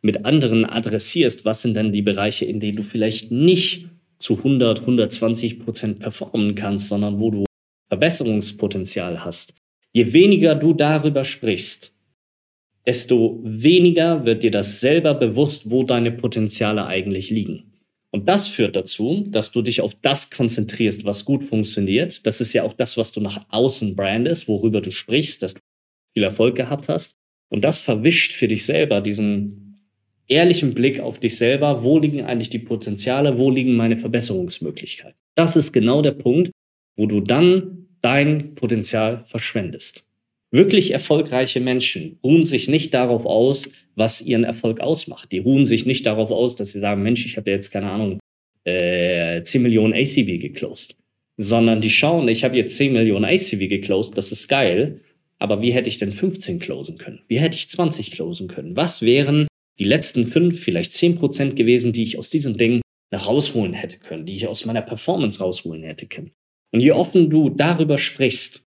mit 0.03 0.25
anderen 0.25 0.65
adressierst, 0.65 1.45
was 1.45 1.63
sind 1.63 1.75
denn 1.75 1.93
die 1.93 2.03
Bereiche, 2.03 2.45
in 2.45 2.61
denen 2.61 2.77
du 2.77 2.83
vielleicht 2.83 3.33
nicht 3.33 3.89
zu 4.19 4.37
100, 4.37 4.81
120 4.81 5.61
Prozent 5.61 5.99
performen 5.99 6.55
kannst, 6.55 6.89
sondern 6.89 7.19
wo 7.19 7.31
du 7.31 7.45
Verbesserungspotenzial 7.89 9.25
hast. 9.25 9.55
Je 9.93 10.13
weniger 10.13 10.55
du 10.55 10.73
darüber 10.73 11.25
sprichst, 11.25 11.95
desto 12.87 13.41
weniger 13.45 14.25
wird 14.25 14.43
dir 14.43 14.51
das 14.51 14.81
selber 14.81 15.15
bewusst, 15.15 15.71
wo 15.71 15.85
deine 15.85 16.13
Potenziale 16.13 16.87
eigentlich 16.87 17.31
liegen. 17.31 17.64
Und 18.15 18.29
das 18.29 18.47
führt 18.47 18.77
dazu, 18.77 19.25
dass 19.27 19.51
du 19.51 19.61
dich 19.61 19.81
auf 19.81 19.97
das 20.01 20.31
konzentrierst, 20.31 21.05
was 21.05 21.25
gut 21.25 21.43
funktioniert. 21.43 22.25
Das 22.29 22.41
ist 22.41 22.53
ja 22.53 22.63
auch 22.63 22.73
das, 22.73 22.97
was 22.97 23.11
du 23.11 23.21
nach 23.21 23.45
außen 23.49 23.97
brandest, 23.97 24.47
worüber 24.47 24.81
du 24.81 24.93
sprichst, 24.93 25.43
dass 25.43 25.55
du 25.55 25.61
viel 26.13 26.23
Erfolg 26.23 26.55
gehabt 26.55 26.89
hast. 26.89 27.17
Und 27.49 27.65
das 27.65 27.81
verwischt 27.81 28.31
für 28.31 28.47
dich 28.47 28.67
selber 28.67 29.01
diesen 29.01 29.81
ehrlichen 30.29 30.75
Blick 30.75 31.01
auf 31.01 31.19
dich 31.19 31.37
selber, 31.37 31.83
wo 31.83 31.99
liegen 31.99 32.23
eigentlich 32.23 32.51
die 32.51 32.61
Potenziale, 32.61 33.37
wo 33.37 33.51
liegen 33.51 33.75
meine 33.75 33.97
Verbesserungsmöglichkeiten. 33.97 35.19
Das 35.35 35.57
ist 35.57 35.73
genau 35.73 36.01
der 36.01 36.13
Punkt, 36.13 36.53
wo 36.95 37.07
du 37.07 37.21
dann 37.21 37.89
dein 38.01 38.55
Potenzial 38.55 39.25
verschwendest. 39.27 40.05
Wirklich 40.53 40.93
erfolgreiche 40.93 41.59
Menschen 41.59 42.21
ruhen 42.23 42.45
sich 42.45 42.69
nicht 42.69 42.95
darauf 42.95 43.27
aus, 43.27 43.69
was 43.97 44.23
ihren 44.23 44.45
Erfolg 44.45 44.81
ausmacht. 44.81 45.33
Die 45.33 45.39
ruhen 45.39 45.65
sich 45.65 45.87
nicht 45.87 46.07
darauf 46.07 46.31
aus, 46.31 46.57
dass 46.57 46.73
sie 46.73 46.81
sagen, 46.81 47.03
Mensch, 47.03 47.25
ich 47.27 47.37
habe 47.37 47.51
jetzt 47.51 47.71
keine 47.71 47.91
Ahnung, 47.91 48.19
äh, 48.65 49.43
10 49.43 49.63
Millionen 49.63 49.95
ACV 49.95 50.39
geclosed. 50.39 50.97
Sondern 51.37 51.81
die 51.81 51.91
schauen, 51.91 52.29
ich 52.29 52.45
habe 52.45 52.57
jetzt 52.57 52.77
10 52.77 52.93
Millionen 52.93 53.25
ACV 53.25 53.69
geclosed, 53.69 54.17
das 54.17 54.33
ist 54.33 54.49
geil, 54.49 55.01
aber 55.39 55.61
wie 55.61 55.73
hätte 55.73 55.89
ich 55.89 55.99
denn 55.99 56.13
15 56.13 56.59
closen 56.59 56.97
können? 56.97 57.23
Wie 57.29 57.41
hätte 57.41 57.57
ich 57.57 57.69
20 57.69 58.13
closen 58.13 58.49
können? 58.49 58.77
Was 58.77 59.03
wären 59.03 59.47
die 59.79 59.85
letzten 59.85 60.27
5, 60.27 60.59
vielleicht 60.59 60.93
10 60.93 61.17
Prozent 61.17 61.57
gewesen, 61.57 61.93
die 61.93 62.05
ich 62.05 62.19
aus 62.19 62.31
diesem 62.31 62.57
Ding 62.57 62.81
rausholen 63.13 63.75
hätte 63.75 63.99
können, 63.99 64.27
die 64.27 64.35
ich 64.37 64.47
aus 64.47 64.65
meiner 64.65 64.83
Performance 64.83 65.41
rausholen 65.41 65.83
hätte 65.83 66.07
können? 66.07 66.33
Und 66.73 66.81
je 66.81 66.93
offen 66.93 67.31
du 67.31 67.51
darüber 67.51 67.99
sprichst, 67.99 68.65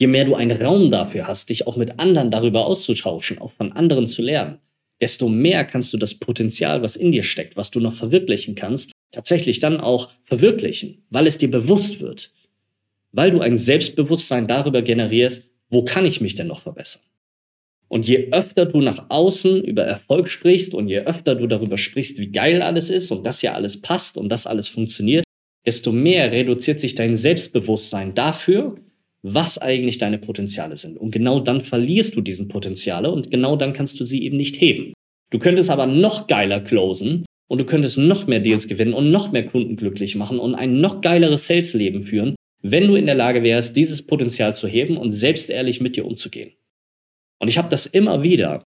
je 0.00 0.06
mehr 0.06 0.24
du 0.24 0.34
einen 0.34 0.60
Raum 0.60 0.90
dafür 0.90 1.28
hast, 1.28 1.50
dich 1.50 1.66
auch 1.66 1.76
mit 1.76 2.00
anderen 2.00 2.30
darüber 2.30 2.66
auszutauschen, 2.66 3.38
auch 3.38 3.52
von 3.52 3.72
anderen 3.72 4.06
zu 4.06 4.22
lernen, 4.22 4.58
desto 5.00 5.28
mehr 5.28 5.64
kannst 5.64 5.92
du 5.92 5.98
das 5.98 6.14
Potenzial, 6.14 6.82
was 6.82 6.96
in 6.96 7.12
dir 7.12 7.22
steckt, 7.22 7.56
was 7.56 7.70
du 7.70 7.80
noch 7.80 7.92
verwirklichen 7.92 8.54
kannst, 8.54 8.92
tatsächlich 9.12 9.60
dann 9.60 9.78
auch 9.78 10.10
verwirklichen, 10.24 11.04
weil 11.10 11.26
es 11.26 11.38
dir 11.38 11.50
bewusst 11.50 12.00
wird, 12.00 12.32
weil 13.12 13.30
du 13.30 13.40
ein 13.40 13.58
Selbstbewusstsein 13.58 14.48
darüber 14.48 14.82
generierst, 14.82 15.50
wo 15.68 15.84
kann 15.84 16.06
ich 16.06 16.20
mich 16.20 16.34
denn 16.34 16.46
noch 16.46 16.62
verbessern? 16.62 17.02
Und 17.88 18.08
je 18.08 18.28
öfter 18.30 18.66
du 18.66 18.80
nach 18.80 19.06
außen 19.10 19.64
über 19.64 19.82
Erfolg 19.82 20.28
sprichst 20.28 20.74
und 20.74 20.88
je 20.88 21.00
öfter 21.00 21.34
du 21.34 21.46
darüber 21.46 21.76
sprichst, 21.76 22.18
wie 22.18 22.30
geil 22.30 22.62
alles 22.62 22.88
ist 22.88 23.10
und 23.10 23.24
dass 23.24 23.42
ja 23.42 23.52
alles 23.52 23.82
passt 23.82 24.16
und 24.16 24.28
dass 24.28 24.46
alles 24.46 24.68
funktioniert, 24.68 25.24
desto 25.66 25.92
mehr 25.92 26.30
reduziert 26.32 26.80
sich 26.80 26.94
dein 26.94 27.16
Selbstbewusstsein 27.16 28.14
dafür, 28.14 28.76
was 29.22 29.58
eigentlich 29.58 29.98
deine 29.98 30.18
Potenziale 30.18 30.76
sind. 30.76 30.96
Und 30.98 31.10
genau 31.10 31.40
dann 31.40 31.60
verlierst 31.60 32.16
du 32.16 32.20
diesen 32.20 32.48
Potenziale 32.48 33.10
und 33.10 33.30
genau 33.30 33.56
dann 33.56 33.72
kannst 33.72 34.00
du 34.00 34.04
sie 34.04 34.24
eben 34.24 34.36
nicht 34.36 34.60
heben. 34.60 34.94
Du 35.30 35.38
könntest 35.38 35.70
aber 35.70 35.86
noch 35.86 36.26
geiler 36.26 36.60
closen 36.60 37.24
und 37.48 37.60
du 37.60 37.64
könntest 37.64 37.98
noch 37.98 38.26
mehr 38.26 38.40
Deals 38.40 38.68
gewinnen 38.68 38.94
und 38.94 39.10
noch 39.10 39.32
mehr 39.32 39.46
Kunden 39.46 39.76
glücklich 39.76 40.16
machen 40.16 40.38
und 40.38 40.54
ein 40.54 40.80
noch 40.80 41.00
geileres 41.00 41.46
Sales-Leben 41.46 42.02
führen, 42.02 42.34
wenn 42.62 42.86
du 42.86 42.94
in 42.94 43.06
der 43.06 43.14
Lage 43.14 43.42
wärst, 43.42 43.76
dieses 43.76 44.06
Potenzial 44.06 44.54
zu 44.54 44.68
heben 44.68 44.96
und 44.96 45.10
selbst 45.10 45.50
ehrlich 45.50 45.80
mit 45.80 45.96
dir 45.96 46.06
umzugehen. 46.06 46.52
Und 47.38 47.48
ich 47.48 47.58
habe 47.58 47.68
das 47.68 47.86
immer 47.86 48.22
wieder, 48.22 48.62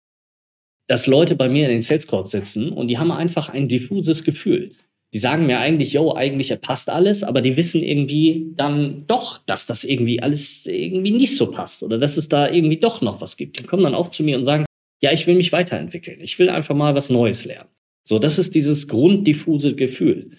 dass 0.87 1.07
Leute 1.07 1.37
bei 1.37 1.49
mir 1.49 1.67
in 1.67 1.73
den 1.73 1.83
Sales 1.83 2.07
Calls 2.07 2.31
sitzen 2.31 2.71
und 2.71 2.89
die 2.89 2.99
haben 2.99 3.11
einfach 3.11 3.49
ein 3.49 3.69
diffuses 3.69 4.25
Gefühl 4.25 4.73
die 5.13 5.19
sagen 5.19 5.47
mir 5.47 5.59
eigentlich, 5.59 5.93
yo, 5.93 6.15
eigentlich 6.15 6.57
passt 6.61 6.89
alles, 6.89 7.25
aber 7.25 7.43
die 7.43 7.57
wissen 7.57 7.83
irgendwie 7.83 8.53
dann 8.57 9.05
doch, 9.09 9.39
dass 9.39 9.67
das 9.67 9.83
irgendwie 9.83 10.23
alles 10.23 10.67
irgendwie 10.67 11.11
nicht 11.11 11.37
so 11.37 11.51
passt 11.51 11.83
oder 11.83 11.99
dass 11.99 12.17
es 12.17 12.29
da 12.29 12.49
irgendwie 12.49 12.77
doch 12.77 13.01
noch 13.03 13.21
was 13.21 13.37
gibt. 13.37 13.59
Die 13.59 13.65
kommen 13.65 13.83
dann 13.83 13.95
auch 13.95 14.11
zu 14.11 14.23
mir 14.23 14.37
und 14.37 14.45
sagen, 14.45 14.65
ja, 15.01 15.13
ich 15.13 15.27
will 15.27 15.35
mich 15.35 15.51
weiterentwickeln. 15.51 16.21
Ich 16.21 16.39
will 16.39 16.49
einfach 16.49 16.77
mal 16.77 16.95
was 16.95 17.11
Neues 17.11 17.45
lernen. 17.45 17.69
So, 18.05 18.19
das 18.19 18.39
ist 18.39 18.55
dieses 18.55 18.87
grunddiffuse 18.87 19.75
Gefühl. 19.75 20.33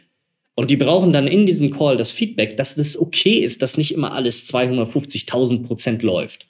Und 0.56 0.70
die 0.70 0.78
brauchen 0.78 1.12
dann 1.12 1.28
in 1.28 1.46
diesem 1.46 1.72
Call 1.72 1.98
das 1.98 2.12
Feedback, 2.12 2.58
dass 2.58 2.76
das 2.76 2.98
okay 2.98 3.40
ist, 3.40 3.62
dass 3.62 3.78
nicht 3.78 3.94
immer 3.94 4.14
alles 4.14 4.48
250.000 4.54 5.64
Prozent 5.64 6.04
läuft. 6.04 6.48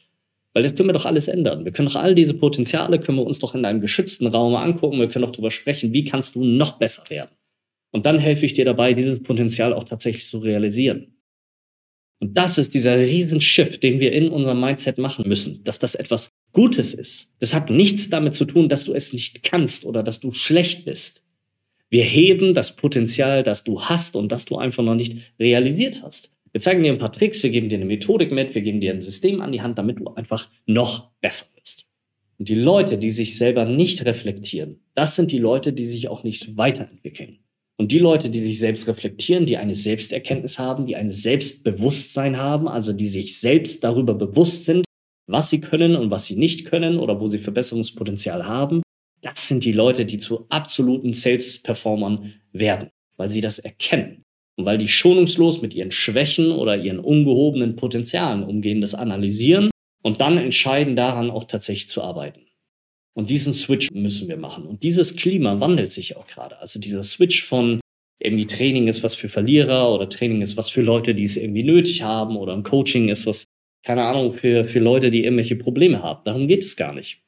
Weil 0.54 0.64
das 0.64 0.76
können 0.76 0.90
wir 0.90 0.94
doch 0.94 1.06
alles 1.06 1.28
ändern. 1.28 1.64
Wir 1.64 1.72
können 1.72 1.88
doch 1.88 1.96
all 1.96 2.14
diese 2.14 2.34
Potenziale, 2.34 3.00
können 3.00 3.18
wir 3.18 3.26
uns 3.26 3.40
doch 3.40 3.56
in 3.56 3.64
einem 3.64 3.82
geschützten 3.82 4.28
Raum 4.28 4.56
angucken. 4.56 5.00
Wir 5.00 5.08
können 5.08 5.26
doch 5.26 5.32
darüber 5.32 5.52
sprechen, 5.52 5.94
wie 5.94 6.04
kannst 6.04 6.36
du 6.36 6.44
noch 6.44 6.74
besser 6.74 7.04
werden. 7.10 7.30
Und 7.92 8.06
dann 8.06 8.20
helfe 8.20 8.46
ich 8.46 8.54
dir 8.54 8.66
dabei, 8.66 8.94
dieses 8.94 9.22
Potenzial 9.22 9.74
auch 9.74 9.84
tatsächlich 9.84 10.26
zu 10.26 10.40
realisieren. 10.40 11.16
Und 12.20 12.38
das 12.38 12.58
ist 12.58 12.76
dieser 12.76 12.98
riesen 13.00 13.42
Shift, 13.42 13.82
den 13.84 14.00
wir 14.00 14.14
in 14.14 14.30
unserem 14.30 14.62
Mindset 14.62 14.98
machen 14.98 15.28
müssen, 15.28 15.64
dass 15.64 15.80
das 15.80 15.96
etwas 15.96 16.30
Gutes 16.54 16.94
ist. 16.94 17.34
Das 17.40 17.54
hat 17.54 17.70
nichts 17.70 18.10
damit 18.10 18.36
zu 18.36 18.46
tun, 18.46 18.70
dass 18.70 18.86
du 18.86 18.94
es 18.94 19.12
nicht 19.12 19.44
kannst 19.44 19.86
oder 19.86 20.04
dass 20.04 20.20
du 20.20 20.32
schlecht 20.32 20.86
bist. 20.86 21.26
Wir 21.90 22.04
heben 22.04 22.54
das 22.54 22.76
Potenzial, 22.76 23.44
das 23.44 23.64
du 23.64 23.82
hast 23.82 24.16
und 24.16 24.32
das 24.32 24.46
du 24.46 24.58
einfach 24.58 24.84
noch 24.84 24.96
nicht 24.96 25.18
realisiert 25.40 26.04
hast. 26.04 26.32
Wir 26.52 26.62
zeigen 26.62 26.84
dir 26.84 26.92
ein 26.92 27.00
paar 27.00 27.12
Tricks, 27.12 27.42
wir 27.44 27.50
geben 27.50 27.70
dir 27.70 27.76
eine 27.76 27.86
Methodik 27.86 28.32
mit, 28.32 28.54
wir 28.54 28.62
geben 28.62 28.82
dir 28.82 28.94
ein 28.94 29.00
System 29.00 29.42
an 29.42 29.52
die 29.52 29.62
Hand, 29.62 29.78
damit 29.78 30.00
du 30.00 30.14
einfach 30.14 30.50
noch 30.66 31.10
besser 31.22 31.48
wirst. 31.56 31.88
Und 32.38 32.50
die 32.50 32.56
Leute, 32.56 32.98
die 32.98 33.12
sich 33.12 33.38
selber 33.38 33.66
nicht 33.66 34.06
reflektieren, 34.06 34.80
das 34.94 35.16
sind 35.16 35.32
die 35.32 35.38
Leute, 35.40 35.74
die 35.74 35.86
sich 35.86 36.08
auch 36.08 36.24
nicht 36.24 36.56
weiterentwickeln. 36.56 37.40
Und 37.82 37.92
die 37.92 37.98
Leute, 37.98 38.30
die 38.30 38.42
sich 38.42 38.60
selbst 38.60 38.88
reflektieren, 38.88 39.48
die 39.48 39.58
eine 39.58 39.74
Selbsterkenntnis 39.74 40.60
haben, 40.60 40.86
die 40.86 40.96
ein 40.96 41.10
Selbstbewusstsein 41.10 42.38
haben, 42.38 42.68
also 42.68 42.94
die 42.94 43.08
sich 43.08 43.40
selbst 43.40 43.84
darüber 43.84 44.14
bewusst 44.14 44.66
sind, 44.66 44.86
was 45.26 45.50
sie 45.50 45.62
können 45.62 45.96
und 45.96 46.12
was 46.12 46.26
sie 46.26 46.36
nicht 46.36 46.66
können 46.66 47.00
oder 47.00 47.20
wo 47.20 47.28
sie 47.28 47.40
Verbesserungspotenzial 47.40 48.46
haben, 48.46 48.84
das 49.24 49.48
sind 49.48 49.66
die 49.66 49.72
Leute, 49.72 50.06
die 50.06 50.20
zu 50.20 50.46
absoluten 50.50 51.14
Sales-Performern 51.14 52.36
werden, 52.54 52.90
weil 53.18 53.30
sie 53.30 53.42
das 53.42 53.58
erkennen 53.58 54.22
und 54.60 54.66
weil 54.66 54.78
die 54.78 54.88
schonungslos 54.88 55.64
mit 55.64 55.74
ihren 55.74 55.90
Schwächen 55.90 56.52
oder 56.52 56.78
ihren 56.78 57.00
ungehobenen 57.00 57.78
Potenzialen 57.78 58.44
umgehen, 58.44 58.82
das 58.82 58.94
analysieren 58.94 59.72
und 60.04 60.22
dann 60.22 60.38
entscheiden 60.38 60.96
daran 60.96 61.32
auch 61.32 61.46
tatsächlich 61.46 61.88
zu 61.88 62.04
arbeiten. 62.04 62.42
Und 63.14 63.30
diesen 63.30 63.54
Switch 63.54 63.90
müssen 63.92 64.28
wir 64.30 64.38
machen. 64.38 64.66
Und 64.66 64.84
dieses 64.84 65.16
Klima 65.16 65.60
wandelt 65.60 65.92
sich 65.92 66.16
auch 66.16 66.28
gerade. 66.28 66.60
Also 66.60 66.80
dieser 66.80 67.04
Switch 67.04 67.44
von 67.44 67.82
irgendwie 68.20 68.46
Training 68.46 68.88
ist 68.88 69.04
was 69.04 69.16
für 69.16 69.30
Verlierer 69.30 69.94
oder 69.94 70.08
Training 70.08 70.42
ist 70.42 70.56
was 70.56 70.70
für 70.70 70.82
Leute, 70.82 71.16
die 71.16 71.24
es 71.24 71.38
irgendwie 71.38 71.64
nötig 71.64 72.04
haben 72.04 72.38
oder 72.38 72.54
ein 72.54 72.64
Coaching 72.64 73.10
ist 73.10 73.26
was, 73.26 73.46
keine 73.84 74.04
Ahnung, 74.04 74.34
für, 74.34 74.64
für 74.64 74.80
Leute, 74.80 75.12
die 75.12 75.24
irgendwelche 75.24 75.56
Probleme 75.56 76.04
haben. 76.04 76.22
Darum 76.24 76.48
geht 76.48 76.64
es 76.64 76.76
gar 76.76 76.94
nicht. 76.94 77.24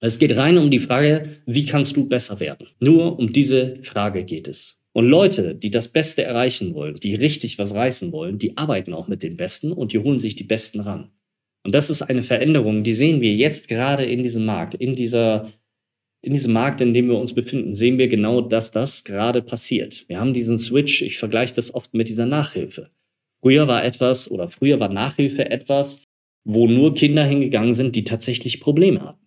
Es 0.00 0.18
geht 0.18 0.36
rein 0.36 0.58
um 0.58 0.70
die 0.70 0.80
Frage, 0.80 1.42
wie 1.46 1.66
kannst 1.66 1.96
du 1.96 2.08
besser 2.08 2.40
werden? 2.40 2.66
Nur 2.80 3.18
um 3.18 3.32
diese 3.32 3.78
Frage 3.82 4.24
geht 4.24 4.48
es. 4.48 4.78
Und 4.92 5.06
Leute, 5.06 5.54
die 5.54 5.70
das 5.70 5.88
Beste 5.88 6.24
erreichen 6.24 6.74
wollen, 6.74 6.98
die 6.98 7.14
richtig 7.14 7.58
was 7.58 7.74
reißen 7.74 8.10
wollen, 8.10 8.38
die 8.38 8.56
arbeiten 8.56 8.94
auch 8.94 9.08
mit 9.08 9.22
den 9.22 9.36
Besten 9.36 9.70
und 9.72 9.92
die 9.92 9.98
holen 9.98 10.18
sich 10.18 10.34
die 10.34 10.44
Besten 10.44 10.80
ran. 10.80 11.12
Und 11.64 11.74
das 11.74 11.90
ist 11.90 12.02
eine 12.02 12.22
Veränderung, 12.22 12.82
die 12.82 12.94
sehen 12.94 13.20
wir 13.20 13.34
jetzt 13.34 13.68
gerade 13.68 14.04
in 14.04 14.22
diesem 14.22 14.44
Markt, 14.44 14.74
in 14.74 14.96
dieser, 14.96 15.48
in 16.20 16.32
diesem 16.32 16.52
Markt, 16.52 16.80
in 16.80 16.92
dem 16.92 17.08
wir 17.08 17.18
uns 17.18 17.34
befinden, 17.34 17.74
sehen 17.74 17.98
wir 17.98 18.08
genau, 18.08 18.40
dass 18.40 18.72
das 18.72 19.04
gerade 19.04 19.42
passiert. 19.42 20.04
Wir 20.08 20.18
haben 20.18 20.34
diesen 20.34 20.58
Switch, 20.58 21.02
ich 21.02 21.18
vergleiche 21.18 21.54
das 21.54 21.72
oft 21.72 21.94
mit 21.94 22.08
dieser 22.08 22.26
Nachhilfe. 22.26 22.90
Früher 23.40 23.68
war 23.68 23.84
etwas 23.84 24.30
oder 24.30 24.48
früher 24.48 24.80
war 24.80 24.88
Nachhilfe 24.88 25.50
etwas, 25.50 26.04
wo 26.44 26.66
nur 26.66 26.94
Kinder 26.94 27.24
hingegangen 27.24 27.74
sind, 27.74 27.94
die 27.94 28.04
tatsächlich 28.04 28.60
Probleme 28.60 29.00
hatten. 29.02 29.22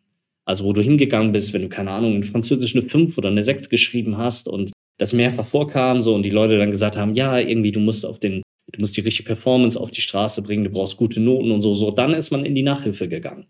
Also 0.45 0.65
wo 0.65 0.73
du 0.73 0.81
hingegangen 0.81 1.31
bist, 1.31 1.53
wenn 1.53 1.63
du 1.63 1.69
keine 1.69 1.91
Ahnung 1.91 2.15
in 2.15 2.23
Französisch 2.23 2.75
eine 2.75 2.87
5 2.87 3.17
oder 3.17 3.29
eine 3.29 3.43
6 3.43 3.69
geschrieben 3.69 4.17
hast 4.17 4.47
und 4.47 4.71
das 4.97 5.11
mehrfach 5.11 5.47
vorkam 5.47 6.01
so 6.01 6.13
und 6.13 6.23
die 6.23 6.29
Leute 6.29 6.57
dann 6.57 6.71
gesagt 6.71 6.95
haben, 6.97 7.15
ja, 7.15 7.39
irgendwie 7.39 7.71
du 7.71 7.79
musst 7.79 8.05
auf 8.05 8.19
den 8.19 8.41
du 8.71 8.79
musst 8.79 8.97
die 8.97 9.01
richtige 9.01 9.27
Performance 9.27 9.79
auf 9.79 9.91
die 9.91 10.01
Straße 10.01 10.41
bringen, 10.41 10.63
du 10.63 10.69
brauchst 10.69 10.97
gute 10.97 11.19
Noten 11.19 11.51
und 11.51 11.61
so, 11.61 11.73
so, 11.75 11.91
dann 11.91 12.13
ist 12.13 12.31
man 12.31 12.45
in 12.45 12.55
die 12.55 12.63
Nachhilfe 12.63 13.07
gegangen. 13.07 13.47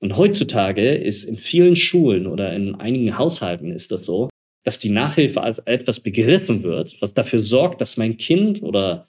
Und 0.00 0.16
heutzutage 0.16 0.94
ist 0.94 1.24
in 1.24 1.38
vielen 1.38 1.76
Schulen 1.76 2.26
oder 2.26 2.54
in 2.54 2.74
einigen 2.74 3.18
Haushalten 3.18 3.70
ist 3.70 3.92
das 3.92 4.04
so, 4.04 4.30
dass 4.64 4.78
die 4.78 4.88
Nachhilfe 4.90 5.42
als 5.42 5.58
etwas 5.60 6.00
begriffen 6.00 6.62
wird, 6.62 6.96
was 7.00 7.14
dafür 7.14 7.40
sorgt, 7.40 7.80
dass 7.80 7.96
mein 7.96 8.16
Kind 8.16 8.62
oder 8.62 9.06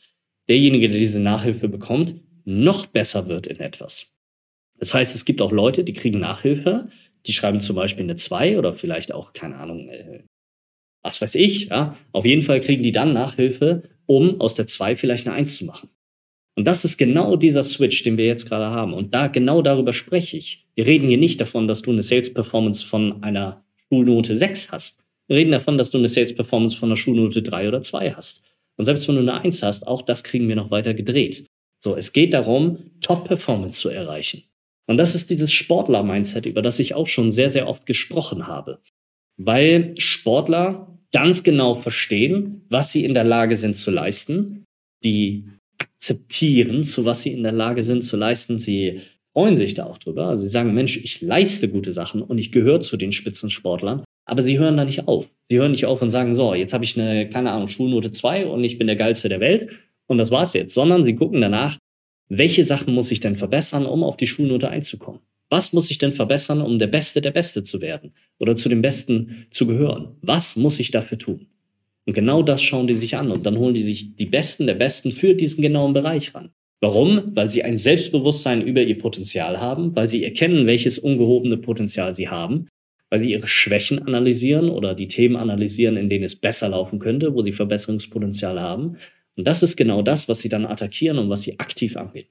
derjenige, 0.49 0.89
der 0.89 0.99
diese 0.99 1.19
Nachhilfe 1.19 1.69
bekommt, 1.69 2.15
noch 2.43 2.87
besser 2.87 3.27
wird 3.27 3.47
in 3.47 3.59
etwas. 3.59 4.11
Das 4.79 4.93
heißt, 4.93 5.15
es 5.15 5.25
gibt 5.25 5.41
auch 5.41 5.51
Leute, 5.51 5.83
die 5.83 5.93
kriegen 5.93 6.19
Nachhilfe, 6.19 6.89
die 7.25 7.33
schreiben 7.33 7.61
zum 7.61 7.75
Beispiel 7.75 8.03
eine 8.03 8.15
2 8.15 8.57
oder 8.57 8.73
vielleicht 8.73 9.13
auch, 9.13 9.33
keine 9.33 9.57
Ahnung, 9.57 9.89
äh, 9.89 10.23
was 11.03 11.21
weiß 11.21 11.35
ich, 11.35 11.67
ja. 11.67 11.97
Auf 12.11 12.25
jeden 12.25 12.41
Fall 12.41 12.61
kriegen 12.61 12.83
die 12.83 12.91
dann 12.91 13.13
Nachhilfe 13.13 13.83
um 14.11 14.41
aus 14.41 14.55
der 14.55 14.67
2 14.67 14.97
vielleicht 14.97 15.25
eine 15.25 15.35
1 15.37 15.57
zu 15.57 15.65
machen. 15.65 15.89
Und 16.57 16.65
das 16.65 16.83
ist 16.83 16.97
genau 16.97 17.37
dieser 17.37 17.63
Switch, 17.63 18.03
den 18.03 18.17
wir 18.17 18.25
jetzt 18.25 18.45
gerade 18.47 18.65
haben. 18.65 18.93
Und 18.93 19.13
da 19.13 19.27
genau 19.27 19.61
darüber 19.61 19.93
spreche 19.93 20.35
ich. 20.35 20.67
Wir 20.75 20.85
reden 20.85 21.07
hier 21.07 21.17
nicht 21.17 21.39
davon, 21.39 21.65
dass 21.65 21.81
du 21.81 21.91
eine 21.91 22.01
Sales 22.01 22.33
Performance 22.33 22.85
von 22.85 23.23
einer 23.23 23.63
Schulnote 23.87 24.35
6 24.35 24.71
hast. 24.73 24.99
Wir 25.27 25.37
reden 25.37 25.51
davon, 25.51 25.77
dass 25.77 25.91
du 25.91 25.97
eine 25.97 26.09
Sales 26.09 26.35
Performance 26.35 26.75
von 26.75 26.89
einer 26.89 26.97
Schulnote 26.97 27.41
3 27.41 27.69
oder 27.69 27.81
2 27.81 28.11
hast. 28.11 28.43
Und 28.75 28.83
selbst 28.83 29.07
wenn 29.07 29.15
du 29.15 29.21
eine 29.21 29.39
1 29.39 29.63
hast, 29.63 29.87
auch 29.87 30.01
das 30.01 30.25
kriegen 30.25 30.49
wir 30.49 30.57
noch 30.57 30.71
weiter 30.71 30.93
gedreht. 30.93 31.45
So, 31.79 31.95
es 31.95 32.11
geht 32.11 32.33
darum, 32.33 32.91
Top 32.99 33.25
Performance 33.25 33.79
zu 33.79 33.87
erreichen. 33.87 34.43
Und 34.87 34.97
das 34.97 35.15
ist 35.15 35.29
dieses 35.29 35.53
Sportler-Mindset, 35.53 36.45
über 36.45 36.61
das 36.61 36.79
ich 36.79 36.95
auch 36.95 37.07
schon 37.07 37.31
sehr, 37.31 37.49
sehr 37.49 37.69
oft 37.69 37.85
gesprochen 37.85 38.47
habe. 38.47 38.81
Weil 39.37 39.93
Sportler 39.97 40.90
ganz 41.11 41.43
genau 41.43 41.75
verstehen, 41.75 42.65
was 42.69 42.91
sie 42.91 43.05
in 43.05 43.13
der 43.13 43.23
Lage 43.23 43.57
sind 43.57 43.75
zu 43.75 43.91
leisten, 43.91 44.63
die 45.03 45.45
akzeptieren, 45.77 46.83
zu 46.83 47.05
was 47.05 47.23
sie 47.23 47.31
in 47.31 47.43
der 47.43 47.51
Lage 47.51 47.83
sind 47.83 48.03
zu 48.03 48.17
leisten. 48.17 48.57
Sie 48.57 49.01
freuen 49.33 49.57
sich 49.57 49.73
da 49.73 49.85
auch 49.85 49.97
drüber. 49.97 50.27
Also 50.27 50.43
sie 50.43 50.49
sagen, 50.49 50.73
Mensch, 50.73 50.97
ich 50.97 51.21
leiste 51.21 51.69
gute 51.69 51.91
Sachen 51.91 52.21
und 52.21 52.37
ich 52.37 52.51
gehöre 52.51 52.81
zu 52.81 52.97
den 52.97 53.11
Spitzensportlern. 53.11 54.03
Aber 54.25 54.41
sie 54.41 54.59
hören 54.59 54.77
da 54.77 54.85
nicht 54.85 55.07
auf. 55.07 55.27
Sie 55.49 55.57
hören 55.57 55.71
nicht 55.71 55.85
auf 55.85 56.01
und 56.01 56.09
sagen, 56.09 56.35
so, 56.35 56.53
jetzt 56.53 56.73
habe 56.73 56.83
ich 56.83 56.99
eine, 56.99 57.29
keine 57.29 57.51
Ahnung, 57.51 57.67
Schulnote 57.67 58.11
2 58.11 58.47
und 58.47 58.63
ich 58.63 58.77
bin 58.77 58.87
der 58.87 58.95
Geilste 58.95 59.29
der 59.29 59.39
Welt 59.39 59.69
und 60.07 60.17
das 60.17 60.31
war's 60.31 60.53
jetzt. 60.53 60.73
Sondern 60.73 61.05
sie 61.05 61.15
gucken 61.15 61.41
danach, 61.41 61.77
welche 62.29 62.63
Sachen 62.63 62.93
muss 62.93 63.11
ich 63.11 63.19
denn 63.19 63.35
verbessern, 63.35 63.85
um 63.85 64.03
auf 64.03 64.15
die 64.15 64.27
Schulnote 64.27 64.69
einzukommen? 64.69 65.19
Was 65.51 65.73
muss 65.73 65.91
ich 65.91 65.97
denn 65.97 66.13
verbessern, 66.13 66.61
um 66.61 66.79
der 66.79 66.87
Beste 66.87 67.19
der 67.19 67.31
Beste 67.31 67.61
zu 67.61 67.81
werden 67.81 68.13
oder 68.39 68.55
zu 68.55 68.69
dem 68.69 68.81
Besten 68.81 69.47
zu 69.51 69.67
gehören? 69.67 70.15
Was 70.21 70.55
muss 70.55 70.79
ich 70.79 70.91
dafür 70.91 71.17
tun? 71.17 71.47
Und 72.05 72.13
genau 72.13 72.41
das 72.41 72.61
schauen 72.61 72.87
die 72.87 72.95
sich 72.95 73.17
an 73.17 73.31
und 73.31 73.45
dann 73.45 73.57
holen 73.57 73.73
die 73.73 73.83
sich 73.83 74.15
die 74.15 74.27
Besten 74.27 74.65
der 74.65 74.75
Besten 74.75 75.11
für 75.11 75.35
diesen 75.35 75.61
genauen 75.61 75.93
Bereich 75.93 76.33
ran. 76.33 76.51
Warum? 76.79 77.35
Weil 77.35 77.49
sie 77.49 77.63
ein 77.63 77.75
Selbstbewusstsein 77.75 78.65
über 78.65 78.81
ihr 78.81 78.97
Potenzial 78.97 79.59
haben, 79.59 79.93
weil 79.93 80.09
sie 80.09 80.23
erkennen, 80.23 80.67
welches 80.67 80.97
ungehobene 80.97 81.57
Potenzial 81.57 82.15
sie 82.15 82.29
haben, 82.29 82.69
weil 83.09 83.19
sie 83.19 83.31
ihre 83.31 83.49
Schwächen 83.49 83.99
analysieren 83.99 84.69
oder 84.69 84.95
die 84.95 85.09
Themen 85.09 85.35
analysieren, 85.35 85.97
in 85.97 86.09
denen 86.09 86.23
es 86.23 86.37
besser 86.37 86.69
laufen 86.69 86.97
könnte, 86.97 87.35
wo 87.35 87.41
sie 87.41 87.51
Verbesserungspotenzial 87.51 88.57
haben. 88.57 88.95
Und 89.35 89.45
das 89.45 89.63
ist 89.63 89.75
genau 89.75 90.01
das, 90.01 90.29
was 90.29 90.39
sie 90.39 90.49
dann 90.49 90.65
attackieren 90.65 91.19
und 91.19 91.29
was 91.29 91.41
sie 91.41 91.59
aktiv 91.59 91.97
angehen. 91.97 92.27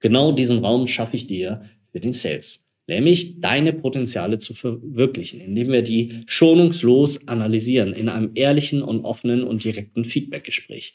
Genau 0.00 0.32
diesen 0.32 0.60
Raum 0.60 0.86
schaffe 0.86 1.14
ich 1.16 1.26
dir 1.26 1.68
für 1.92 2.00
den 2.00 2.12
Sales, 2.12 2.66
nämlich 2.86 3.40
deine 3.40 3.72
Potenziale 3.72 4.38
zu 4.38 4.54
verwirklichen, 4.54 5.40
indem 5.40 5.70
wir 5.70 5.82
die 5.82 6.22
schonungslos 6.26 7.28
analysieren 7.28 7.92
in 7.92 8.08
einem 8.08 8.32
ehrlichen 8.34 8.82
und 8.82 9.04
offenen 9.04 9.44
und 9.44 9.64
direkten 9.64 10.04
Feedbackgespräch. 10.04 10.94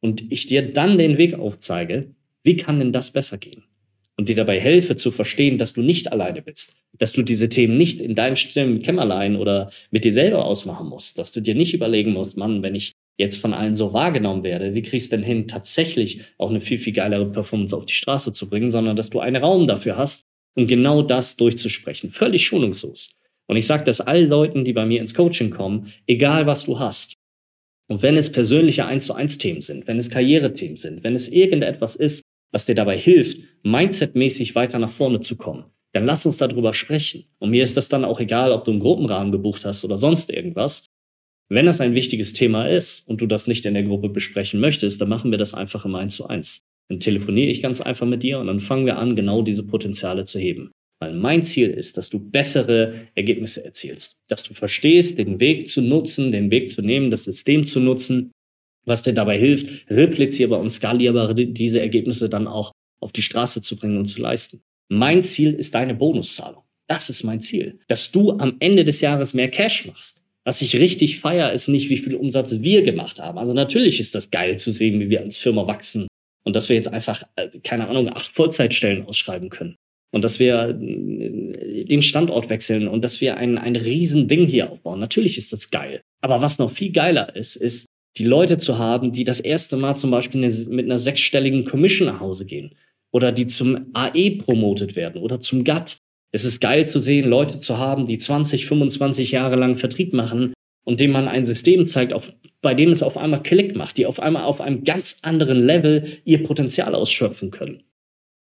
Und 0.00 0.30
ich 0.30 0.46
dir 0.46 0.62
dann 0.72 0.98
den 0.98 1.18
Weg 1.18 1.34
aufzeige, 1.34 2.14
wie 2.42 2.56
kann 2.56 2.78
denn 2.78 2.92
das 2.92 3.12
besser 3.12 3.38
gehen? 3.38 3.64
Und 4.16 4.28
dir 4.28 4.36
dabei 4.36 4.58
helfe 4.60 4.96
zu 4.96 5.10
verstehen, 5.10 5.58
dass 5.58 5.74
du 5.74 5.82
nicht 5.82 6.10
alleine 6.10 6.40
bist, 6.40 6.74
dass 6.98 7.12
du 7.12 7.22
diese 7.22 7.48
Themen 7.48 7.76
nicht 7.76 8.00
in 8.00 8.14
deinem 8.14 8.36
stillen 8.36 8.80
Kämmerlein 8.80 9.36
oder 9.36 9.70
mit 9.90 10.04
dir 10.04 10.12
selber 10.12 10.44
ausmachen 10.44 10.88
musst, 10.88 11.18
dass 11.18 11.32
du 11.32 11.40
dir 11.40 11.54
nicht 11.54 11.74
überlegen 11.74 12.12
musst, 12.12 12.36
Mann, 12.36 12.62
wenn 12.62 12.74
ich 12.74 12.92
jetzt 13.18 13.36
von 13.38 13.54
allen 13.54 13.74
so 13.74 13.92
wahrgenommen 13.92 14.42
werde, 14.42 14.74
wie 14.74 14.82
kriegst 14.82 15.12
du 15.12 15.16
denn 15.16 15.24
hin, 15.24 15.48
tatsächlich 15.48 16.20
auch 16.38 16.50
eine 16.50 16.60
viel, 16.60 16.78
viel 16.78 16.92
geilere 16.92 17.30
Performance 17.30 17.76
auf 17.76 17.86
die 17.86 17.94
Straße 17.94 18.32
zu 18.32 18.48
bringen, 18.48 18.70
sondern 18.70 18.96
dass 18.96 19.10
du 19.10 19.20
einen 19.20 19.42
Raum 19.42 19.66
dafür 19.66 19.96
hast, 19.96 20.26
um 20.56 20.66
genau 20.66 21.02
das 21.02 21.36
durchzusprechen. 21.36 22.10
Völlig 22.10 22.46
schonungslos. 22.46 23.10
Und 23.46 23.56
ich 23.56 23.66
sage 23.66 23.84
das 23.84 24.00
allen 24.00 24.28
Leuten, 24.28 24.64
die 24.64 24.72
bei 24.72 24.84
mir 24.84 25.00
ins 25.00 25.14
Coaching 25.14 25.50
kommen, 25.50 25.92
egal 26.06 26.46
was 26.46 26.64
du 26.64 26.78
hast. 26.78 27.14
Und 27.88 28.02
wenn 28.02 28.16
es 28.16 28.32
persönliche 28.32 28.86
1 28.86 29.06
zu 29.06 29.14
1 29.14 29.38
Themen 29.38 29.60
sind, 29.60 29.86
wenn 29.86 29.98
es 29.98 30.10
Karrierethemen 30.10 30.76
sind, 30.76 31.04
wenn 31.04 31.14
es 31.14 31.28
irgendetwas 31.28 31.94
ist, 31.94 32.22
was 32.50 32.66
dir 32.66 32.74
dabei 32.74 32.98
hilft, 32.98 33.38
mindsetmäßig 33.62 34.54
weiter 34.56 34.78
nach 34.78 34.90
vorne 34.90 35.20
zu 35.20 35.36
kommen, 35.36 35.66
dann 35.92 36.04
lass 36.04 36.26
uns 36.26 36.38
darüber 36.38 36.74
sprechen. 36.74 37.26
Und 37.38 37.50
mir 37.50 37.62
ist 37.62 37.76
das 37.76 37.88
dann 37.88 38.04
auch 38.04 38.18
egal, 38.18 38.50
ob 38.50 38.64
du 38.64 38.72
einen 38.72 38.80
Gruppenrahmen 38.80 39.30
gebucht 39.30 39.64
hast 39.64 39.84
oder 39.84 39.98
sonst 39.98 40.30
irgendwas. 40.30 40.88
Wenn 41.48 41.66
das 41.66 41.80
ein 41.80 41.94
wichtiges 41.94 42.32
Thema 42.32 42.68
ist 42.68 43.08
und 43.08 43.20
du 43.20 43.26
das 43.26 43.46
nicht 43.46 43.64
in 43.66 43.74
der 43.74 43.84
Gruppe 43.84 44.08
besprechen 44.08 44.58
möchtest, 44.58 45.00
dann 45.00 45.08
machen 45.08 45.30
wir 45.30 45.38
das 45.38 45.54
einfach 45.54 45.84
im 45.84 45.94
1 45.94 46.16
zu 46.16 46.26
1. 46.26 46.65
Dann 46.88 47.00
telefoniere 47.00 47.50
ich 47.50 47.62
ganz 47.62 47.80
einfach 47.80 48.06
mit 48.06 48.22
dir 48.22 48.38
und 48.38 48.46
dann 48.46 48.60
fangen 48.60 48.86
wir 48.86 48.98
an, 48.98 49.16
genau 49.16 49.42
diese 49.42 49.64
Potenziale 49.64 50.24
zu 50.24 50.38
heben. 50.38 50.70
Weil 51.00 51.12
mein 51.12 51.42
Ziel 51.42 51.70
ist, 51.70 51.98
dass 51.98 52.08
du 52.08 52.18
bessere 52.18 53.08
Ergebnisse 53.14 53.64
erzielst. 53.64 54.18
Dass 54.28 54.44
du 54.44 54.54
verstehst, 54.54 55.18
den 55.18 55.40
Weg 55.40 55.68
zu 55.68 55.82
nutzen, 55.82 56.32
den 56.32 56.50
Weg 56.50 56.70
zu 56.70 56.80
nehmen, 56.80 57.10
das 57.10 57.24
System 57.24 57.66
zu 57.66 57.80
nutzen, 57.80 58.32
was 58.86 59.02
dir 59.02 59.12
dabei 59.12 59.38
hilft, 59.38 59.90
replizierbar 59.90 60.60
und 60.60 60.70
skalierbar 60.70 61.34
diese 61.34 61.80
Ergebnisse 61.80 62.28
dann 62.28 62.46
auch 62.46 62.72
auf 63.00 63.12
die 63.12 63.22
Straße 63.22 63.60
zu 63.60 63.76
bringen 63.76 63.98
und 63.98 64.06
zu 64.06 64.22
leisten. 64.22 64.62
Mein 64.88 65.22
Ziel 65.22 65.52
ist 65.52 65.74
deine 65.74 65.94
Bonuszahlung. 65.94 66.62
Das 66.86 67.10
ist 67.10 67.24
mein 67.24 67.40
Ziel. 67.40 67.80
Dass 67.88 68.12
du 68.12 68.32
am 68.38 68.56
Ende 68.60 68.84
des 68.84 69.00
Jahres 69.00 69.34
mehr 69.34 69.50
Cash 69.50 69.86
machst. 69.86 70.22
Was 70.44 70.62
ich 70.62 70.76
richtig 70.76 71.18
feier, 71.18 71.52
ist 71.52 71.66
nicht, 71.66 71.90
wie 71.90 71.96
viel 71.96 72.14
Umsatz 72.14 72.60
wir 72.60 72.82
gemacht 72.82 73.18
haben. 73.18 73.36
Also 73.36 73.52
natürlich 73.52 73.98
ist 73.98 74.14
das 74.14 74.30
geil 74.30 74.56
zu 74.58 74.70
sehen, 74.70 75.00
wie 75.00 75.10
wir 75.10 75.20
als 75.20 75.36
Firma 75.36 75.66
wachsen 75.66 76.06
und 76.46 76.54
dass 76.54 76.68
wir 76.68 76.76
jetzt 76.76 76.92
einfach, 76.92 77.24
äh, 77.34 77.48
keine 77.64 77.88
Ahnung, 77.88 78.08
acht 78.08 78.30
Vollzeitstellen 78.30 79.04
ausschreiben 79.04 79.50
können. 79.50 79.76
Und 80.12 80.22
dass 80.22 80.38
wir 80.38 80.68
äh, 80.68 81.84
den 81.84 82.02
Standort 82.02 82.48
wechseln 82.48 82.86
und 82.86 83.02
dass 83.02 83.20
wir 83.20 83.36
ein, 83.36 83.58
ein 83.58 83.74
riesen 83.74 84.28
hier 84.28 84.70
aufbauen. 84.70 85.00
Natürlich 85.00 85.38
ist 85.38 85.52
das 85.52 85.70
geil. 85.70 86.02
Aber 86.22 86.40
was 86.40 86.58
noch 86.58 86.70
viel 86.70 86.92
geiler 86.92 87.34
ist, 87.34 87.56
ist, 87.56 87.86
die 88.16 88.24
Leute 88.24 88.58
zu 88.58 88.78
haben, 88.78 89.12
die 89.12 89.24
das 89.24 89.40
erste 89.40 89.76
Mal 89.76 89.96
zum 89.96 90.12
Beispiel 90.12 90.40
mit 90.68 90.86
einer 90.86 90.98
sechsstelligen 90.98 91.64
Commission 91.64 92.06
nach 92.06 92.20
Hause 92.20 92.46
gehen 92.46 92.76
oder 93.12 93.32
die 93.32 93.46
zum 93.46 93.90
AE 93.92 94.36
promotet 94.36 94.94
werden 94.94 95.20
oder 95.20 95.40
zum 95.40 95.64
GATT. 95.64 95.98
Es 96.32 96.44
ist 96.44 96.60
geil 96.60 96.86
zu 96.86 97.00
sehen, 97.00 97.28
Leute 97.28 97.58
zu 97.58 97.78
haben, 97.78 98.06
die 98.06 98.18
20, 98.18 98.66
25 98.66 99.32
Jahre 99.32 99.56
lang 99.56 99.76
Vertrieb 99.76 100.12
machen 100.12 100.54
und 100.84 101.00
dem 101.00 101.10
man 101.10 101.28
ein 101.28 101.44
System 101.44 101.86
zeigt, 101.86 102.12
auf, 102.12 102.32
bei 102.62 102.74
dem 102.74 102.90
es 102.90 103.02
auf 103.02 103.16
einmal 103.16 103.42
Klick 103.42 103.76
macht, 103.76 103.96
die 103.96 104.06
auf 104.06 104.20
einmal 104.20 104.44
auf 104.44 104.60
einem 104.60 104.84
ganz 104.84 105.18
anderen 105.22 105.64
Level 105.64 106.06
ihr 106.24 106.42
Potenzial 106.42 106.94
ausschöpfen 106.94 107.50
können. 107.50 107.82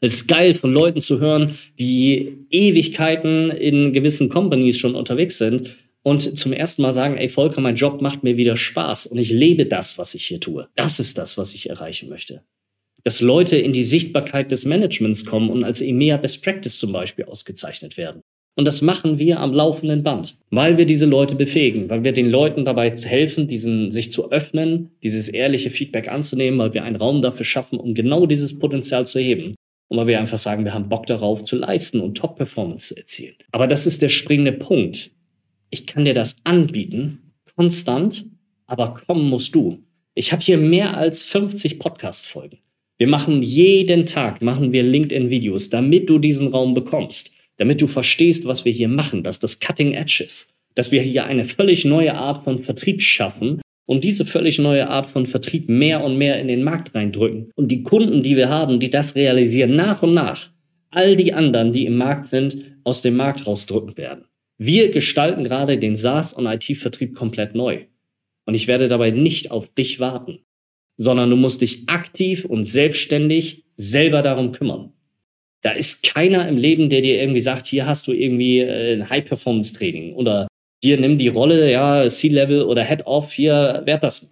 Es 0.01 0.15
ist 0.15 0.29
geil 0.29 0.55
von 0.55 0.73
Leuten 0.73 1.01
zu 1.01 1.21
hören, 1.21 1.59
die 1.79 2.47
Ewigkeiten 2.51 3.51
in 3.51 3.93
gewissen 3.93 4.29
Companies 4.29 4.77
schon 4.77 4.95
unterwegs 4.95 5.39
sind 5.39 5.77
und 6.03 6.39
zum 6.39 6.53
ersten 6.53 6.83
Mal 6.83 6.93
sagen, 6.93 7.17
ey 7.17 7.29
Volker, 7.29 7.61
mein 7.61 7.77
Job 7.77 8.03
macht 8.03 8.23
mir 8.23 8.37
wieder 8.37 8.57
Spaß 8.57 9.07
und 9.07 9.19
ich 9.19 9.31
lebe 9.31 9.67
das, 9.67 9.99
was 9.99 10.15
ich 10.15 10.27
hier 10.27 10.39
tue. 10.39 10.69
Das 10.77 11.01
ist 11.01 11.19
das, 11.19 11.39
was 11.39 11.55
ich 11.55 11.71
erreichen 11.71 12.09
möchte. 12.09 12.43
Dass 13.05 13.21
Leute 13.21 13.57
in 13.57 13.73
die 13.73 13.85
Sichtbarkeit 13.85 14.51
des 14.53 14.65
Managements 14.65 15.25
kommen 15.25 15.51
und 15.51 15.65
als 15.65 15.81
EMEA 15.81 16.19
Best 16.19 16.45
Practice 16.45 16.79
zum 16.79 16.93
Beispiel 16.93 17.25
ausgezeichnet 17.25 17.97
werden. 17.97 18.23
Und 18.57 18.65
das 18.65 18.81
machen 18.81 19.19
wir 19.19 19.39
am 19.41 19.53
laufenden 19.53 20.03
Band, 20.03 20.39
weil 20.51 20.79
wir 20.79 20.87
diese 20.87 21.05
Leute 21.05 21.35
befähigen, 21.35 21.91
weil 21.91 22.05
wir 22.05 22.13
den 22.13 22.31
Leuten 22.31 22.65
dabei 22.65 22.91
helfen, 22.91 23.49
diesen, 23.49 23.91
sich 23.91 24.11
zu 24.11 24.33
öffnen, 24.33 24.93
dieses 25.03 25.29
ehrliche 25.29 25.69
Feedback 25.69 26.09
anzunehmen, 26.09 26.59
weil 26.59 26.73
wir 26.73 26.83
einen 26.83 26.97
Raum 26.97 27.21
dafür 27.21 27.45
schaffen, 27.45 27.79
um 27.79 27.93
genau 27.93 28.25
dieses 28.25 28.59
Potenzial 28.59 29.05
zu 29.05 29.21
heben. 29.21 29.55
Und 29.89 29.99
weil 29.99 30.07
wir 30.07 30.19
einfach 30.19 30.39
sagen, 30.39 30.65
wir 30.65 30.73
haben 30.73 30.89
Bock 30.89 31.07
darauf 31.07 31.45
zu 31.45 31.57
leisten 31.57 32.01
und 32.01 32.17
Top-Performance 32.17 32.89
zu 32.89 32.97
erzielen. 32.97 33.35
Aber 33.53 33.67
das 33.67 33.87
ist 33.87 34.01
der 34.01 34.09
springende 34.09 34.53
Punkt. 34.53 35.11
Ich 35.69 35.87
kann 35.87 36.07
dir 36.07 36.15
das 36.15 36.37
anbieten, 36.45 37.35
konstant, 37.57 38.25
aber 38.67 38.95
kommen 39.07 39.29
musst 39.29 39.55
du. 39.55 39.83
Ich 40.15 40.33
habe 40.33 40.43
hier 40.43 40.57
mehr 40.57 40.97
als 40.97 41.23
50 41.23 41.79
Podcast-Folgen. 41.79 42.59
Wir 42.97 43.07
machen 43.07 43.43
jeden 43.43 44.07
Tag, 44.07 44.41
machen 44.41 44.73
wir 44.73 44.83
LinkedIn-Videos, 44.83 45.69
damit 45.69 46.09
du 46.09 46.19
diesen 46.19 46.49
Raum 46.49 46.73
bekommst 46.73 47.36
damit 47.59 47.81
du 47.81 47.87
verstehst, 47.87 48.45
was 48.45 48.65
wir 48.65 48.73
hier 48.73 48.89
machen, 48.89 49.23
dass 49.23 49.39
das 49.39 49.61
Cutting 49.61 49.93
Edge 49.93 50.23
ist, 50.25 50.55
dass 50.75 50.91
wir 50.91 51.03
hier 51.03 51.25
eine 51.25 51.45
völlig 51.45 51.85
neue 51.85 52.15
Art 52.15 52.45
von 52.45 52.59
Vertrieb 52.59 53.03
schaffen 53.03 53.61
und 53.87 54.05
diese 54.05 54.25
völlig 54.25 54.59
neue 54.59 54.89
Art 54.89 55.07
von 55.07 55.27
Vertrieb 55.27 55.69
mehr 55.69 56.05
und 56.05 56.19
mehr 56.19 56.41
in 56.41 56.49
den 56.49 56.63
Markt 56.63 56.95
reindrücken. 56.95 57.51
Und 57.55 57.69
die 57.69 57.83
Kunden, 57.83 58.23
die 58.23 58.37
wir 58.37 58.49
haben, 58.49 58.81
die 58.81 58.91
das 58.91 59.15
realisieren, 59.15 59.77
nach 59.77 60.03
und 60.03 60.15
nach, 60.15 60.51
all 60.91 61.17
die 61.17 61.33
anderen, 61.33 61.73
die 61.73 61.87
im 61.87 61.97
Markt 61.97 62.27
sind, 62.27 62.59
aus 62.85 63.03
dem 63.03 63.17
Markt 63.17 63.47
rausdrücken 63.47 63.97
werden. 63.97 64.25
Wir 64.59 64.91
gestalten 64.91 65.45
gerade 65.45 65.79
den 65.79 65.97
SaaS- 65.97 66.33
und 66.33 66.47
IT-Vertrieb 66.47 67.15
komplett 67.15 67.55
neu. 67.55 67.85
Und 68.47 68.55
ich 68.55 68.69
werde 68.69 68.89
dabei 68.89 69.11
nicht 69.11 69.51
auf 69.51 69.73
dich 69.75 70.01
warten, 70.01 70.39
sondern 70.97 71.31
du 71.31 71.37
musst 71.37 71.61
dich 71.63 71.89
aktiv 71.89 72.45
und 72.45 72.65
selbstständig 72.65 73.65
selber 73.75 74.23
darum 74.23 74.53
kümmern. 74.53 74.93
Da 75.63 75.73
ist 75.73 76.03
keiner 76.03 76.49
im 76.49 76.57
Leben, 76.57 76.91
der 76.91 77.03
dir 77.03 77.21
irgendwie 77.21 77.41
sagt, 77.41 77.67
hier 77.67 77.87
hast 77.87 78.07
du 78.07 78.13
irgendwie 78.13 78.61
äh, 78.61 78.95
ein 78.95 79.09
High-Performance-Training 79.09 80.15
oder 80.15 80.47
hier 80.83 80.99
nimm 81.01 81.19
die 81.19 81.29
Rolle, 81.29 81.71
ja, 81.71 82.07
C-Level 82.07 82.63
oder 82.63 82.85
Head-Off, 82.85 83.33
hier 83.33 83.83
werd 83.85 84.03
das 84.03 84.23
mal. 84.23 84.31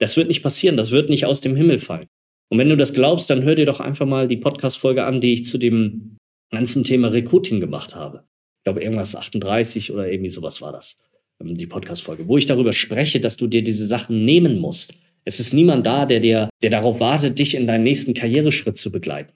Das 0.00 0.16
wird 0.16 0.28
nicht 0.28 0.42
passieren, 0.42 0.76
das 0.76 0.90
wird 0.90 1.10
nicht 1.10 1.26
aus 1.26 1.40
dem 1.40 1.54
Himmel 1.54 1.78
fallen. 1.78 2.06
Und 2.50 2.58
wenn 2.58 2.68
du 2.68 2.76
das 2.76 2.92
glaubst, 2.92 3.30
dann 3.30 3.42
hör 3.42 3.54
dir 3.54 3.66
doch 3.66 3.80
einfach 3.80 4.06
mal 4.06 4.26
die 4.26 4.36
Podcast-Folge 4.36 5.04
an, 5.04 5.20
die 5.20 5.32
ich 5.32 5.44
zu 5.44 5.58
dem 5.58 6.16
ganzen 6.50 6.84
Thema 6.84 7.08
Recruiting 7.08 7.60
gemacht 7.60 7.94
habe. 7.94 8.24
Ich 8.58 8.64
glaube, 8.64 8.82
irgendwas 8.82 9.14
38 9.14 9.92
oder 9.92 10.10
irgendwie 10.10 10.30
sowas 10.30 10.60
war 10.60 10.72
das, 10.72 10.98
ähm, 11.40 11.56
die 11.56 11.66
Podcast-Folge, 11.66 12.26
wo 12.26 12.38
ich 12.38 12.46
darüber 12.46 12.72
spreche, 12.72 13.20
dass 13.20 13.36
du 13.36 13.46
dir 13.46 13.62
diese 13.62 13.86
Sachen 13.86 14.24
nehmen 14.24 14.58
musst. 14.58 14.94
Es 15.24 15.40
ist 15.40 15.54
niemand 15.54 15.86
da, 15.86 16.06
der 16.06 16.20
dir, 16.20 16.48
der 16.62 16.70
darauf 16.70 17.00
wartet, 17.00 17.38
dich 17.38 17.54
in 17.54 17.66
deinen 17.66 17.84
nächsten 17.84 18.14
Karriereschritt 18.14 18.76
zu 18.76 18.90
begleiten 18.90 19.32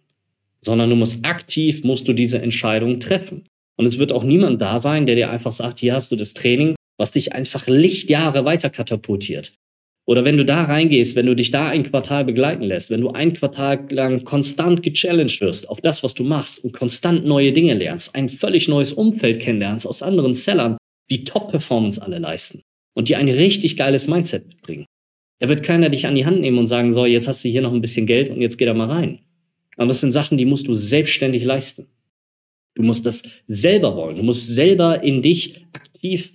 sondern 0.60 0.90
du 0.90 0.96
musst 0.96 1.24
aktiv, 1.24 1.84
musst 1.84 2.08
du 2.08 2.12
diese 2.12 2.40
Entscheidung 2.40 3.00
treffen. 3.00 3.44
Und 3.76 3.86
es 3.86 3.98
wird 3.98 4.12
auch 4.12 4.24
niemand 4.24 4.60
da 4.60 4.80
sein, 4.80 5.06
der 5.06 5.14
dir 5.14 5.30
einfach 5.30 5.52
sagt, 5.52 5.78
hier 5.78 5.94
hast 5.94 6.10
du 6.10 6.16
das 6.16 6.34
Training, 6.34 6.74
was 6.98 7.12
dich 7.12 7.32
einfach 7.32 7.66
Lichtjahre 7.66 8.44
weiter 8.44 8.70
katapultiert. 8.70 9.54
Oder 10.08 10.24
wenn 10.24 10.38
du 10.38 10.44
da 10.44 10.64
reingehst, 10.64 11.16
wenn 11.16 11.26
du 11.26 11.36
dich 11.36 11.50
da 11.50 11.68
ein 11.68 11.84
Quartal 11.84 12.24
begleiten 12.24 12.64
lässt, 12.64 12.90
wenn 12.90 13.02
du 13.02 13.10
ein 13.10 13.34
Quartal 13.34 13.86
lang 13.90 14.24
konstant 14.24 14.82
gechallenged 14.82 15.42
wirst 15.42 15.68
auf 15.68 15.82
das, 15.82 16.02
was 16.02 16.14
du 16.14 16.24
machst 16.24 16.64
und 16.64 16.72
konstant 16.72 17.26
neue 17.26 17.52
Dinge 17.52 17.74
lernst, 17.74 18.14
ein 18.14 18.30
völlig 18.30 18.68
neues 18.68 18.94
Umfeld 18.94 19.40
kennenlernst 19.40 19.86
aus 19.86 20.02
anderen 20.02 20.32
Sellern, 20.32 20.78
die 21.10 21.24
Top-Performance 21.24 22.00
alle 22.00 22.18
leisten 22.18 22.62
und 22.94 23.08
die 23.08 23.16
ein 23.16 23.28
richtig 23.28 23.76
geiles 23.76 24.08
Mindset 24.08 24.48
mitbringen. 24.48 24.86
Da 25.40 25.48
wird 25.48 25.62
keiner 25.62 25.90
dich 25.90 26.06
an 26.06 26.14
die 26.14 26.24
Hand 26.24 26.40
nehmen 26.40 26.58
und 26.58 26.66
sagen, 26.66 26.94
so, 26.94 27.04
jetzt 27.04 27.28
hast 27.28 27.44
du 27.44 27.48
hier 27.48 27.62
noch 27.62 27.72
ein 27.72 27.82
bisschen 27.82 28.06
Geld 28.06 28.30
und 28.30 28.40
jetzt 28.40 28.56
geh 28.56 28.64
da 28.64 28.72
mal 28.72 28.90
rein. 28.90 29.20
Aber 29.78 29.88
das 29.88 30.00
sind 30.00 30.12
Sachen, 30.12 30.36
die 30.36 30.44
musst 30.44 30.68
du 30.68 30.76
selbstständig 30.76 31.44
leisten. 31.44 31.86
Du 32.74 32.82
musst 32.82 33.06
das 33.06 33.22
selber 33.46 33.96
wollen. 33.96 34.16
Du 34.16 34.22
musst 34.22 34.46
selber 34.46 35.02
in 35.02 35.22
dich 35.22 35.64
aktiv 35.72 36.34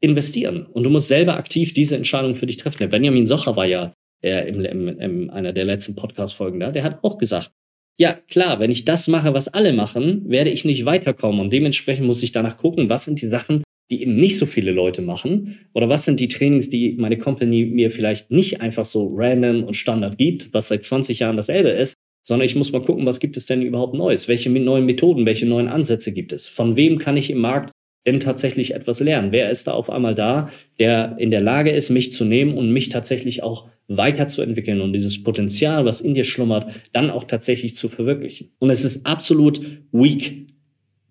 investieren 0.00 0.66
und 0.66 0.84
du 0.84 0.90
musst 0.90 1.08
selber 1.08 1.36
aktiv 1.36 1.72
diese 1.72 1.96
Entscheidung 1.96 2.34
für 2.34 2.46
dich 2.46 2.56
treffen. 2.56 2.78
Der 2.78 2.88
Benjamin 2.88 3.26
Socher 3.26 3.56
war 3.56 3.66
ja 3.66 3.92
äh, 4.22 4.48
im, 4.48 4.64
im, 4.64 4.88
in 4.88 5.30
einer 5.30 5.52
der 5.52 5.64
letzten 5.64 5.94
Podcast-Folgen 5.94 6.60
da, 6.60 6.70
der 6.70 6.84
hat 6.84 7.02
auch 7.02 7.18
gesagt, 7.18 7.50
ja 7.98 8.12
klar, 8.28 8.60
wenn 8.60 8.70
ich 8.70 8.84
das 8.84 9.08
mache, 9.08 9.34
was 9.34 9.48
alle 9.48 9.72
machen, 9.72 10.28
werde 10.28 10.50
ich 10.50 10.64
nicht 10.64 10.84
weiterkommen 10.84 11.40
und 11.40 11.52
dementsprechend 11.52 12.06
muss 12.06 12.22
ich 12.22 12.32
danach 12.32 12.58
gucken, 12.58 12.88
was 12.88 13.04
sind 13.04 13.20
die 13.22 13.28
Sachen, 13.28 13.62
die 13.90 14.02
eben 14.02 14.16
nicht 14.16 14.36
so 14.36 14.46
viele 14.46 14.72
Leute 14.72 15.00
machen 15.00 15.58
oder 15.72 15.88
was 15.88 16.04
sind 16.04 16.20
die 16.20 16.28
Trainings, 16.28 16.68
die 16.68 16.94
meine 16.98 17.18
Company 17.18 17.64
mir 17.64 17.90
vielleicht 17.90 18.30
nicht 18.30 18.60
einfach 18.60 18.84
so 18.84 19.10
random 19.14 19.64
und 19.64 19.74
Standard 19.74 20.18
gibt, 20.18 20.52
was 20.52 20.68
seit 20.68 20.84
20 20.84 21.20
Jahren 21.20 21.36
dasselbe 21.36 21.70
ist, 21.70 21.94
sondern 22.26 22.44
ich 22.44 22.56
muss 22.56 22.72
mal 22.72 22.82
gucken, 22.82 23.06
was 23.06 23.20
gibt 23.20 23.36
es 23.36 23.46
denn 23.46 23.62
überhaupt 23.62 23.94
Neues? 23.94 24.26
Welche 24.26 24.50
neuen 24.50 24.84
Methoden, 24.84 25.26
welche 25.26 25.46
neuen 25.46 25.68
Ansätze 25.68 26.12
gibt 26.12 26.32
es? 26.32 26.48
Von 26.48 26.74
wem 26.76 26.98
kann 26.98 27.16
ich 27.16 27.30
im 27.30 27.38
Markt 27.38 27.70
denn 28.04 28.18
tatsächlich 28.18 28.74
etwas 28.74 28.98
lernen? 28.98 29.30
Wer 29.30 29.48
ist 29.48 29.68
da 29.68 29.72
auf 29.72 29.88
einmal 29.88 30.16
da, 30.16 30.50
der 30.80 31.14
in 31.18 31.30
der 31.30 31.40
Lage 31.40 31.70
ist, 31.70 31.88
mich 31.88 32.10
zu 32.10 32.24
nehmen 32.24 32.58
und 32.58 32.72
mich 32.72 32.88
tatsächlich 32.88 33.44
auch 33.44 33.68
weiterzuentwickeln 33.86 34.80
und 34.80 34.92
dieses 34.92 35.22
Potenzial, 35.22 35.84
was 35.84 36.00
in 36.00 36.16
dir 36.16 36.24
schlummert, 36.24 36.66
dann 36.92 37.10
auch 37.10 37.22
tatsächlich 37.22 37.76
zu 37.76 37.88
verwirklichen? 37.88 38.50
Und 38.58 38.70
es 38.70 38.84
ist 38.84 39.06
absolut 39.06 39.60
weak 39.92 40.48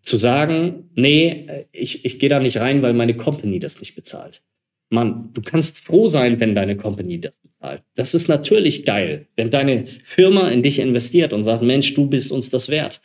zu 0.02 0.18
sagen, 0.18 0.90
nee, 0.96 1.66
ich, 1.72 2.04
ich 2.04 2.20
gehe 2.20 2.30
da 2.30 2.42
nicht 2.42 2.58
rein, 2.58 2.82
weil 2.82 2.94
meine 2.94 3.16
Company 3.16 3.60
das 3.60 3.80
nicht 3.80 3.96
bezahlt. 3.96 4.42
Mann, 4.90 5.32
du 5.34 5.42
kannst 5.42 5.80
froh 5.80 6.08
sein, 6.08 6.40
wenn 6.40 6.56
deine 6.56 6.78
Company 6.78 7.20
das 7.20 7.38
bezahlt. 7.38 7.82
Das 7.96 8.14
ist 8.14 8.28
natürlich 8.28 8.86
geil, 8.86 9.28
wenn 9.36 9.50
deine 9.50 9.86
Firma 10.04 10.50
in 10.50 10.62
dich 10.64 10.80
investiert 10.80 11.34
und 11.34 11.44
sagt, 11.44 11.64
Mensch, 11.64 11.94
du 11.94 12.08
bist 12.08 12.32
uns 12.32 12.50
das 12.50 12.70
wert. 12.70 13.02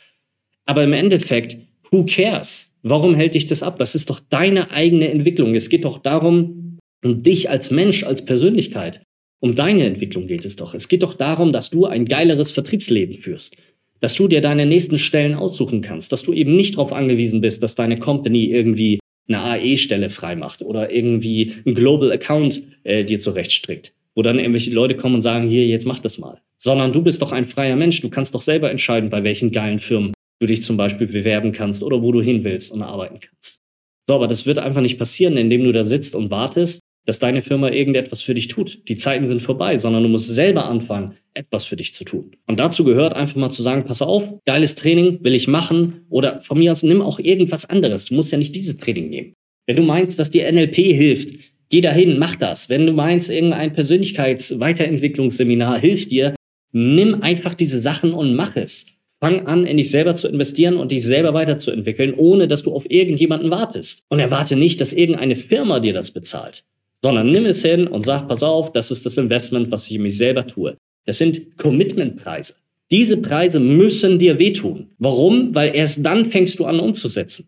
Aber 0.67 0.85
im 0.85 0.93
Endeffekt, 0.93 1.57
who 1.91 2.05
cares? 2.05 2.77
Warum 2.83 3.15
hält 3.15 3.35
dich 3.35 3.47
das 3.47 3.63
ab? 3.63 3.79
Das 3.79 3.95
ist 3.95 4.11
doch 4.11 4.21
deine 4.21 4.71
eigene 4.71 5.11
Entwicklung. 5.11 5.55
Es 5.55 5.69
geht 5.69 5.85
doch 5.85 5.99
darum, 5.99 6.79
um 7.03 7.23
dich 7.23 7.51
als 7.51 7.71
Mensch, 7.71 8.05
als 8.05 8.25
Persönlichkeit. 8.25 9.03
Um 9.41 9.55
deine 9.55 9.85
Entwicklung 9.85 10.27
geht 10.27 10.45
es 10.45 10.57
doch. 10.57 10.75
Es 10.75 10.89
geht 10.89 11.03
doch 11.03 11.15
darum, 11.15 11.53
dass 11.53 11.71
du 11.71 11.87
ein 11.87 12.05
geileres 12.05 12.51
Vertriebsleben 12.51 13.17
führst. 13.17 13.57
Dass 14.01 14.15
du 14.15 14.29
dir 14.29 14.41
deine 14.41 14.67
nächsten 14.67 14.99
Stellen 14.99 15.35
aussuchen 15.35 15.81
kannst. 15.81 16.13
Dass 16.13 16.23
du 16.23 16.33
eben 16.33 16.57
nicht 16.57 16.77
darauf 16.77 16.93
angewiesen 16.93 17.41
bist, 17.41 17.63
dass 17.63 17.75
deine 17.75 17.99
Company 17.99 18.47
irgendwie 18.47 18.99
eine 19.31 19.43
AE-Stelle 19.43 20.11
freimacht 20.11 20.63
oder 20.63 20.91
irgendwie 20.91 21.55
ein 21.65 21.75
Global 21.75 22.13
Account 22.13 22.63
äh, 22.85 23.05
dir 23.05 23.19
zurechtstrickt. 23.19 23.93
Wo 24.15 24.23
dann 24.23 24.39
irgendwelche 24.39 24.73
Leute 24.73 24.97
kommen 24.97 25.15
und 25.17 25.21
sagen, 25.23 25.49
hier, 25.49 25.67
jetzt 25.67 25.87
mach 25.87 26.01
das 26.01 26.19
mal. 26.19 26.41
Sondern 26.57 26.93
du 26.93 27.03
bist 27.03 27.23
doch 27.23 27.33
ein 27.33 27.47
freier 27.47 27.77
Mensch. 27.77 28.01
Du 28.01 28.11
kannst 28.11 28.35
doch 28.35 28.43
selber 28.43 28.71
entscheiden, 28.71 29.09
bei 29.09 29.25
welchen 29.25 29.53
geilen 29.53 29.79
Firmen 29.79 30.13
du 30.41 30.47
dich 30.47 30.63
zum 30.63 30.77
Beispiel 30.77 31.07
bewerben 31.07 31.53
kannst 31.53 31.83
oder 31.83 32.03
wo 32.03 32.13
du 32.13 32.21
hin 32.21 32.45
willst 32.45 32.73
und 32.73 32.83
arbeiten 32.83 33.21
kannst. 33.21 33.61
So, 34.09 34.15
aber 34.15 34.27
das 34.27 34.47
wird 34.47 34.59
einfach 34.59 34.81
nicht 34.81 34.99
passieren, 34.99 35.37
indem 35.37 35.65
du 35.65 35.73
da 35.73 35.85
sitzt 35.85 36.15
und 36.15 36.31
wartest, 36.31 36.81
dass 37.07 37.19
deine 37.19 37.43
Firma 37.43 37.71
irgendetwas 37.71 38.23
für 38.23 38.35
dich 38.35 38.49
tut. 38.49 38.89
Die 38.89 38.97
Zeiten 38.97 39.27
sind 39.27 39.43
vorbei, 39.43 39.79
sondern 39.79 40.03
du 40.03 40.09
musst 40.09 40.29
selber 40.29 40.67
anfangen, 40.67 41.17
etwas 41.35 41.65
für 41.65 41.77
dich 41.77 41.95
zu 41.95 42.05
tun. 42.05 42.33
Und 42.47 42.61
dazu 42.61 42.85
gehört 42.85 43.15
einfach 43.15 43.37
mal 43.37 43.51
zu 43.51 43.63
sagen, 43.63 43.85
pass 43.85 44.03
auf, 44.03 44.39
geiles 44.47 44.75
Training 44.75 45.19
will 45.23 45.35
ich 45.35 45.49
machen 45.49 46.05
oder 46.09 46.41
von 46.43 46.59
mir 46.59 46.73
aus 46.73 46.83
nimm 46.83 47.03
auch 47.03 47.19
irgendwas 47.19 47.69
anderes. 47.69 48.07
Du 48.07 48.15
musst 48.15 48.33
ja 48.33 48.39
nicht 48.39 48.55
dieses 48.55 48.77
Training 48.77 49.09
nehmen. 49.09 49.35
Wenn 49.67 49.77
du 49.77 49.83
meinst, 49.83 50.19
dass 50.19 50.31
dir 50.31 50.51
NLP 50.51 50.77
hilft, 50.77 51.29
geh 51.69 51.81
dahin, 51.81 52.19
mach 52.19 52.37
das. 52.37 52.69
Wenn 52.69 52.87
du 52.87 52.93
meinst, 52.93 53.31
irgendein 53.31 53.73
Persönlichkeitsweiterentwicklungsseminar 53.73 55.79
hilft 55.79 56.11
dir, 56.11 56.35
nimm 56.73 57.23
einfach 57.23 57.55
diese 57.55 57.81
Sachen 57.81 58.13
und 58.13 58.35
mach 58.35 58.57
es. 58.57 58.87
Fang 59.21 59.47
an, 59.47 59.67
in 59.67 59.77
dich 59.77 59.91
selber 59.91 60.15
zu 60.15 60.29
investieren 60.29 60.79
und 60.79 60.93
dich 60.93 61.05
selber 61.05 61.35
weiterzuentwickeln, 61.35 62.15
ohne 62.15 62.49
dass 62.49 62.63
du 62.63 62.75
auf 62.75 62.91
irgendjemanden 62.91 63.51
wartest. 63.51 64.05
Und 64.09 64.19
erwarte 64.19 64.57
nicht, 64.57 64.81
dass 64.81 64.95
irgendeine 64.95 65.37
Firma 65.37 65.79
dir 65.79 65.93
das 65.93 66.11
bezahlt, 66.11 66.65
sondern 67.03 67.31
nimm 67.31 67.47
es 67.47 67.63
hin 67.63 67.87
und 67.87 68.03
sag, 68.03 68.29
pass 68.29 68.43
auf, 68.43 68.73
das 68.73 68.91
ist 68.91 69.07
das 69.07 69.17
Investment, 69.17 69.71
was 69.71 69.87
ich 69.87 69.97
in 69.97 70.03
mich 70.03 70.17
selber 70.17 70.47
tue. 70.47 70.77
Das 71.07 71.19
sind 71.19 71.57
Commitmentpreise. 71.57 72.55
Diese 72.91 73.17
Preise 73.17 73.61
müssen 73.61 74.19
dir 74.19 74.39
wehtun. 74.39 74.91
Warum? 74.99 75.55
Weil 75.55 75.75
erst 75.75 76.05
dann 76.05 76.27
fängst 76.27 76.59
du 76.59 76.65
an 76.65 76.81
umzusetzen. 76.81 77.47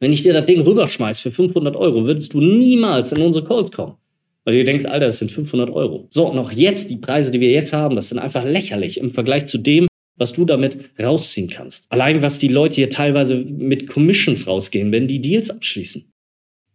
Wenn 0.00 0.12
ich 0.12 0.22
dir 0.22 0.32
das 0.32 0.46
Ding 0.46 0.60
rüberschmeiß 0.62 1.20
für 1.20 1.30
500 1.30 1.76
Euro, 1.76 2.04
würdest 2.04 2.32
du 2.32 2.40
niemals 2.40 3.12
in 3.12 3.20
unsere 3.22 3.46
Calls 3.46 3.70
kommen. 3.70 3.96
Weil 4.44 4.56
du 4.56 4.64
denkst, 4.64 4.86
Alter, 4.86 5.06
das 5.06 5.20
sind 5.20 5.30
500 5.30 5.70
Euro. 5.70 6.08
So, 6.10 6.28
und 6.28 6.38
auch 6.38 6.50
jetzt, 6.50 6.90
die 6.90 6.96
Preise, 6.96 7.30
die 7.30 7.38
wir 7.38 7.50
jetzt 7.50 7.72
haben, 7.72 7.94
das 7.94 8.08
sind 8.08 8.18
einfach 8.18 8.44
lächerlich 8.44 8.98
im 8.98 9.12
Vergleich 9.12 9.46
zu 9.46 9.58
dem, 9.58 9.86
was 10.16 10.32
du 10.32 10.44
damit 10.44 10.78
rausziehen 11.00 11.48
kannst. 11.48 11.90
Allein 11.92 12.22
was 12.22 12.38
die 12.38 12.48
Leute 12.48 12.76
hier 12.76 12.90
teilweise 12.90 13.36
mit 13.36 13.88
Commissions 13.88 14.46
rausgehen, 14.46 14.90
wenn 14.90 15.06
die 15.06 15.20
Deals 15.20 15.50
abschließen. 15.50 16.11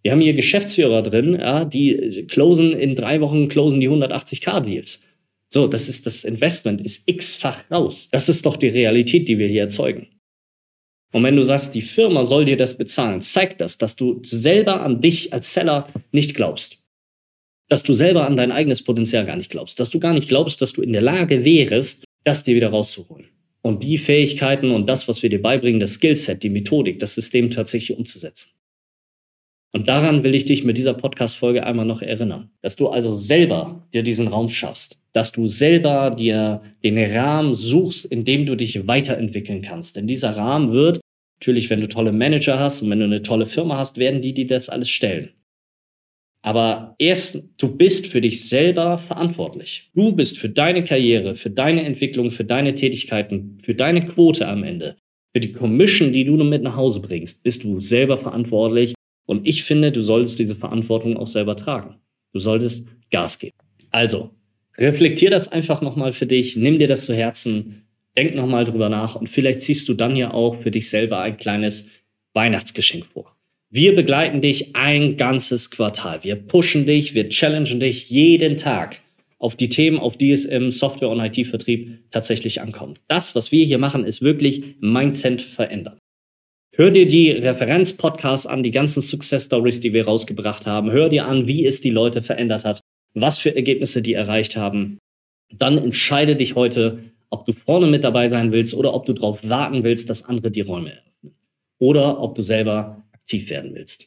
Wir 0.08 0.13
haben 0.13 0.22
hier 0.22 0.36
Geschäftsführer 0.36 1.02
drin, 1.02 1.34
ja, 1.34 1.65
die 1.65 2.26
closen 2.30 2.72
in 2.72 2.96
drei 2.96 3.20
Wochen 3.20 3.50
closen 3.50 3.82
die 3.82 3.89
180k 3.89 4.62
Deals. 4.62 5.02
So, 5.50 5.67
das 5.67 5.89
ist 5.89 6.06
das 6.06 6.24
Investment 6.24 6.80
ist 6.80 7.04
x-fach 7.10 7.70
raus. 7.70 8.08
Das 8.13 8.30
ist 8.30 8.46
doch 8.46 8.56
die 8.56 8.70
Realität, 8.70 9.28
die 9.28 9.38
wir 9.38 9.50
hier 9.50 9.63
erzeugen. 9.63 10.08
Und 11.12 11.24
wenn 11.24 11.36
du 11.36 11.43
sagst, 11.43 11.76
die 11.76 11.82
Firma 11.82 12.24
soll 12.24 12.46
dir 12.46 12.56
das 12.56 12.78
bezahlen, 12.78 13.22
zeigt 13.22 13.60
das, 13.60 13.78
dass 13.78 13.98
du 13.98 14.22
selber 14.24 14.82
an 14.82 15.02
dich 15.02 15.34
als 15.34 15.54
Seller 15.54 15.89
nicht 16.13 16.36
glaubst. 16.36 16.78
Dass 17.67 17.84
du 17.84 17.93
selber 17.93 18.26
an 18.28 18.38
dein 18.38 18.54
eigenes 18.54 18.84
Potenzial 18.84 19.26
gar 19.26 19.36
nicht 19.36 19.50
glaubst. 19.50 19.78
Dass 19.78 19.89
du 19.89 20.00
gar 20.00 20.13
nicht 20.13 20.30
glaubst, 20.30 20.62
dass 20.62 20.72
du 20.72 20.84
in 20.84 20.93
der 20.93 21.02
Lage 21.02 21.43
wärest, 21.43 22.06
das 22.24 22.46
dir 22.46 22.56
wieder 22.56 22.70
rauszuholen. 22.70 23.26
Und 23.62 23.84
die 23.84 23.98
Fähigkeiten 23.98 24.72
und 24.72 24.88
das, 24.88 25.10
was 25.10 25.22
wir 25.22 25.30
dir 25.30 25.41
beibringen, 25.41 25.82
das 25.82 25.96
Skillset, 25.96 26.43
die 26.43 26.50
Methodik, 26.50 26.98
das 27.00 27.13
System 27.13 27.52
tatsächlich 27.52 27.98
umzusetzen. 27.98 28.57
Und 29.73 29.88
daran 29.89 30.23
will 30.23 30.34
ich 30.34 30.45
dich 30.45 30.63
mit 30.63 30.77
dieser 30.77 30.93
Podcast-Folge 30.93 31.65
einmal 31.65 31.86
noch 31.86 32.01
erinnern, 32.01 32.49
dass 32.62 32.75
du 32.75 32.88
also 32.88 33.17
selber 33.17 33.88
dir 33.93 34.01
diesen 34.01 34.27
Raum 34.27 34.47
schaffst, 34.47 34.99
dass 35.13 35.32
du 35.32 35.47
selber 35.47 36.12
dir 36.12 36.62
den 36.84 36.97
Rahmen 36.97 37.53
suchst, 37.53 38.06
in 38.06 38.23
dem 38.23 38.45
du 38.45 38.56
dich 38.56 38.88
weiterentwickeln 38.88 39.62
kannst. 39.62 39.97
Denn 39.97 40.08
dieser 40.08 40.36
Rahmen 40.38 40.71
wird, 40.71 41.01
natürlich, 41.39 41.69
wenn 41.69 41.82
du 41.82 41.89
tolle 41.89 42.12
Manager 42.12 42.60
hast 42.60 42.82
und 42.82 42.89
wenn 42.89 42.99
du 42.99 43.06
eine 43.06 43.23
tolle 43.23 43.45
Firma 43.45 43.77
hast, 43.77 43.97
werden 43.97 44.21
die 44.21 44.34
dir 44.34 44.47
das 44.47 44.69
alles 44.69 44.89
stellen. 44.89 45.32
Aber 46.41 46.95
erst, 46.97 47.43
du 47.58 47.75
bist 47.75 48.08
für 48.08 48.21
dich 48.21 48.47
selber 48.47 48.97
verantwortlich. 48.97 49.91
Du 49.93 50.13
bist 50.13 50.38
für 50.38 50.49
deine 50.49 50.86
Karriere, 50.86 51.36
für 51.36 51.49
deine 51.49 51.84
Entwicklung, 51.84 52.32
für 52.32 52.45
deine 52.45 52.73
Tätigkeiten, 52.73 53.58
für 53.63 53.75
deine 53.75 54.06
Quote 54.06 54.47
am 54.47 54.63
Ende, 54.63 54.95
für 55.34 55.41
die 55.41 55.51
Commission, 55.51 56.13
die 56.13 56.23
du 56.23 56.41
mit 56.43 56.63
nach 56.63 56.77
Hause 56.77 57.01
bringst, 57.01 57.43
bist 57.43 57.63
du 57.63 57.82
selber 57.82 58.17
verantwortlich. 58.17 58.93
Und 59.27 59.45
ich 59.45 59.63
finde, 59.63 59.91
du 59.91 60.01
solltest 60.01 60.39
diese 60.39 60.55
Verantwortung 60.55 61.17
auch 61.17 61.27
selber 61.27 61.55
tragen. 61.55 61.97
Du 62.33 62.39
solltest 62.39 62.87
Gas 63.11 63.37
geben. 63.37 63.55
Also, 63.91 64.31
reflektier 64.77 65.29
das 65.29 65.51
einfach 65.51 65.81
nochmal 65.81 66.13
für 66.13 66.25
dich, 66.25 66.55
nimm 66.55 66.79
dir 66.79 66.87
das 66.87 67.05
zu 67.05 67.13
Herzen, 67.13 67.83
denk 68.17 68.33
nochmal 68.33 68.65
drüber 68.65 68.89
nach 68.89 69.15
und 69.15 69.29
vielleicht 69.29 69.61
ziehst 69.61 69.87
du 69.89 69.93
dann 69.93 70.15
ja 70.15 70.33
auch 70.33 70.61
für 70.61 70.71
dich 70.71 70.89
selber 70.89 71.19
ein 71.19 71.37
kleines 71.37 71.85
Weihnachtsgeschenk 72.33 73.05
vor. 73.05 73.35
Wir 73.69 73.93
begleiten 73.93 74.41
dich 74.41 74.75
ein 74.75 75.17
ganzes 75.17 75.69
Quartal. 75.71 76.23
Wir 76.23 76.35
pushen 76.35 76.85
dich, 76.85 77.13
wir 77.13 77.27
challengen 77.29 77.81
dich 77.81 78.09
jeden 78.09 78.55
Tag 78.55 79.01
auf 79.39 79.55
die 79.55 79.69
Themen, 79.69 79.99
auf 79.99 80.17
die 80.17 80.31
es 80.31 80.45
im 80.45 80.71
Software- 80.71 81.09
und 81.09 81.19
IT-Vertrieb 81.19 82.09
tatsächlich 82.11 82.61
ankommt. 82.61 83.01
Das, 83.07 83.35
was 83.35 83.51
wir 83.51 83.65
hier 83.65 83.77
machen, 83.77 84.05
ist 84.05 84.21
wirklich 84.21 84.77
Mindset 84.79 85.41
verändern. 85.41 85.99
Hör 86.79 86.91
dir 86.91 87.07
die 87.07 87.31
Referenz-Podcasts 87.31 88.45
an, 88.45 88.61
die 88.61 88.69
ganzen 88.69 89.01
Success-Stories, 89.01 89.79
die 89.79 89.93
wir 89.93 90.05
rausgebracht 90.05 90.67
haben. 90.67 90.91
Hör 90.91 91.09
dir 91.09 91.25
an, 91.25 91.47
wie 91.47 91.65
es 91.65 91.81
die 91.81 91.89
Leute 91.89 92.21
verändert 92.21 92.65
hat, 92.65 92.81
was 93.15 93.39
für 93.39 93.55
Ergebnisse 93.55 94.03
die 94.03 94.13
erreicht 94.13 94.55
haben. 94.55 94.99
Dann 95.51 95.79
entscheide 95.79 96.35
dich 96.35 96.53
heute, 96.53 96.99
ob 97.31 97.47
du 97.47 97.53
vorne 97.53 97.87
mit 97.87 98.03
dabei 98.03 98.27
sein 98.27 98.51
willst 98.51 98.75
oder 98.75 98.93
ob 98.93 99.07
du 99.07 99.13
darauf 99.13 99.39
warten 99.41 99.83
willst, 99.83 100.07
dass 100.11 100.25
andere 100.25 100.51
die 100.51 100.61
Räume 100.61 100.91
eröffnen. 100.91 101.33
Oder 101.79 102.21
ob 102.21 102.35
du 102.35 102.43
selber 102.43 103.03
aktiv 103.11 103.49
werden 103.49 103.73
willst. 103.73 104.05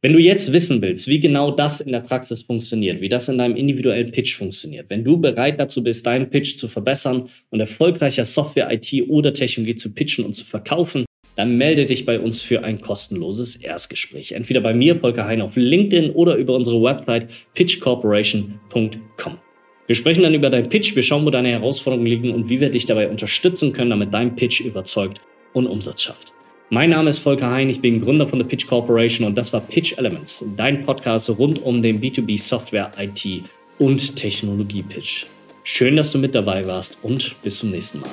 Wenn 0.00 0.14
du 0.14 0.18
jetzt 0.18 0.52
wissen 0.52 0.82
willst, 0.82 1.06
wie 1.06 1.20
genau 1.20 1.52
das 1.52 1.80
in 1.80 1.92
der 1.92 2.00
Praxis 2.00 2.42
funktioniert, 2.42 3.00
wie 3.00 3.08
das 3.08 3.28
in 3.28 3.38
deinem 3.38 3.54
individuellen 3.54 4.10
Pitch 4.10 4.34
funktioniert, 4.34 4.90
wenn 4.90 5.04
du 5.04 5.20
bereit 5.20 5.60
dazu 5.60 5.84
bist, 5.84 6.04
deinen 6.04 6.28
Pitch 6.28 6.56
zu 6.56 6.66
verbessern 6.66 7.28
und 7.50 7.60
erfolgreicher 7.60 8.24
Software, 8.24 8.68
IT 8.72 9.08
oder 9.08 9.32
Technologie 9.32 9.76
zu 9.76 9.94
pitchen 9.94 10.24
und 10.24 10.34
zu 10.34 10.44
verkaufen, 10.44 11.04
dann 11.38 11.56
melde 11.56 11.86
dich 11.86 12.04
bei 12.04 12.18
uns 12.18 12.42
für 12.42 12.64
ein 12.64 12.80
kostenloses 12.80 13.54
Erstgespräch. 13.54 14.32
Entweder 14.32 14.60
bei 14.60 14.74
mir, 14.74 14.96
Volker 14.96 15.24
Hein, 15.24 15.40
auf 15.40 15.54
LinkedIn 15.54 16.10
oder 16.10 16.34
über 16.34 16.56
unsere 16.56 16.82
Website 16.82 17.28
pitchcorporation.com. 17.54 19.38
Wir 19.86 19.94
sprechen 19.94 20.24
dann 20.24 20.34
über 20.34 20.50
deinen 20.50 20.68
Pitch, 20.68 20.96
wir 20.96 21.02
schauen, 21.04 21.24
wo 21.24 21.30
deine 21.30 21.50
Herausforderungen 21.50 22.08
liegen 22.08 22.34
und 22.34 22.50
wie 22.50 22.58
wir 22.58 22.70
dich 22.70 22.86
dabei 22.86 23.08
unterstützen 23.08 23.72
können, 23.72 23.90
damit 23.90 24.12
dein 24.12 24.34
Pitch 24.34 24.60
überzeugt 24.60 25.20
und 25.52 25.68
Umsatz 25.68 26.02
schafft. 26.02 26.32
Mein 26.70 26.90
Name 26.90 27.10
ist 27.10 27.18
Volker 27.20 27.52
Hein, 27.52 27.70
ich 27.70 27.80
bin 27.80 28.00
Gründer 28.00 28.26
von 28.26 28.40
der 28.40 28.46
Pitch 28.46 28.66
Corporation 28.66 29.24
und 29.24 29.38
das 29.38 29.52
war 29.52 29.60
Pitch 29.60 29.96
Elements, 29.96 30.44
dein 30.56 30.84
Podcast 30.84 31.30
rund 31.30 31.62
um 31.62 31.82
den 31.82 32.00
B2B 32.00 32.36
Software, 32.42 32.90
IT 32.98 33.44
und 33.78 34.16
Technologie 34.16 34.82
Pitch. 34.82 35.26
Schön, 35.62 35.94
dass 35.94 36.10
du 36.10 36.18
mit 36.18 36.34
dabei 36.34 36.66
warst 36.66 36.98
und 37.04 37.36
bis 37.44 37.60
zum 37.60 37.70
nächsten 37.70 38.00
Mal. 38.00 38.10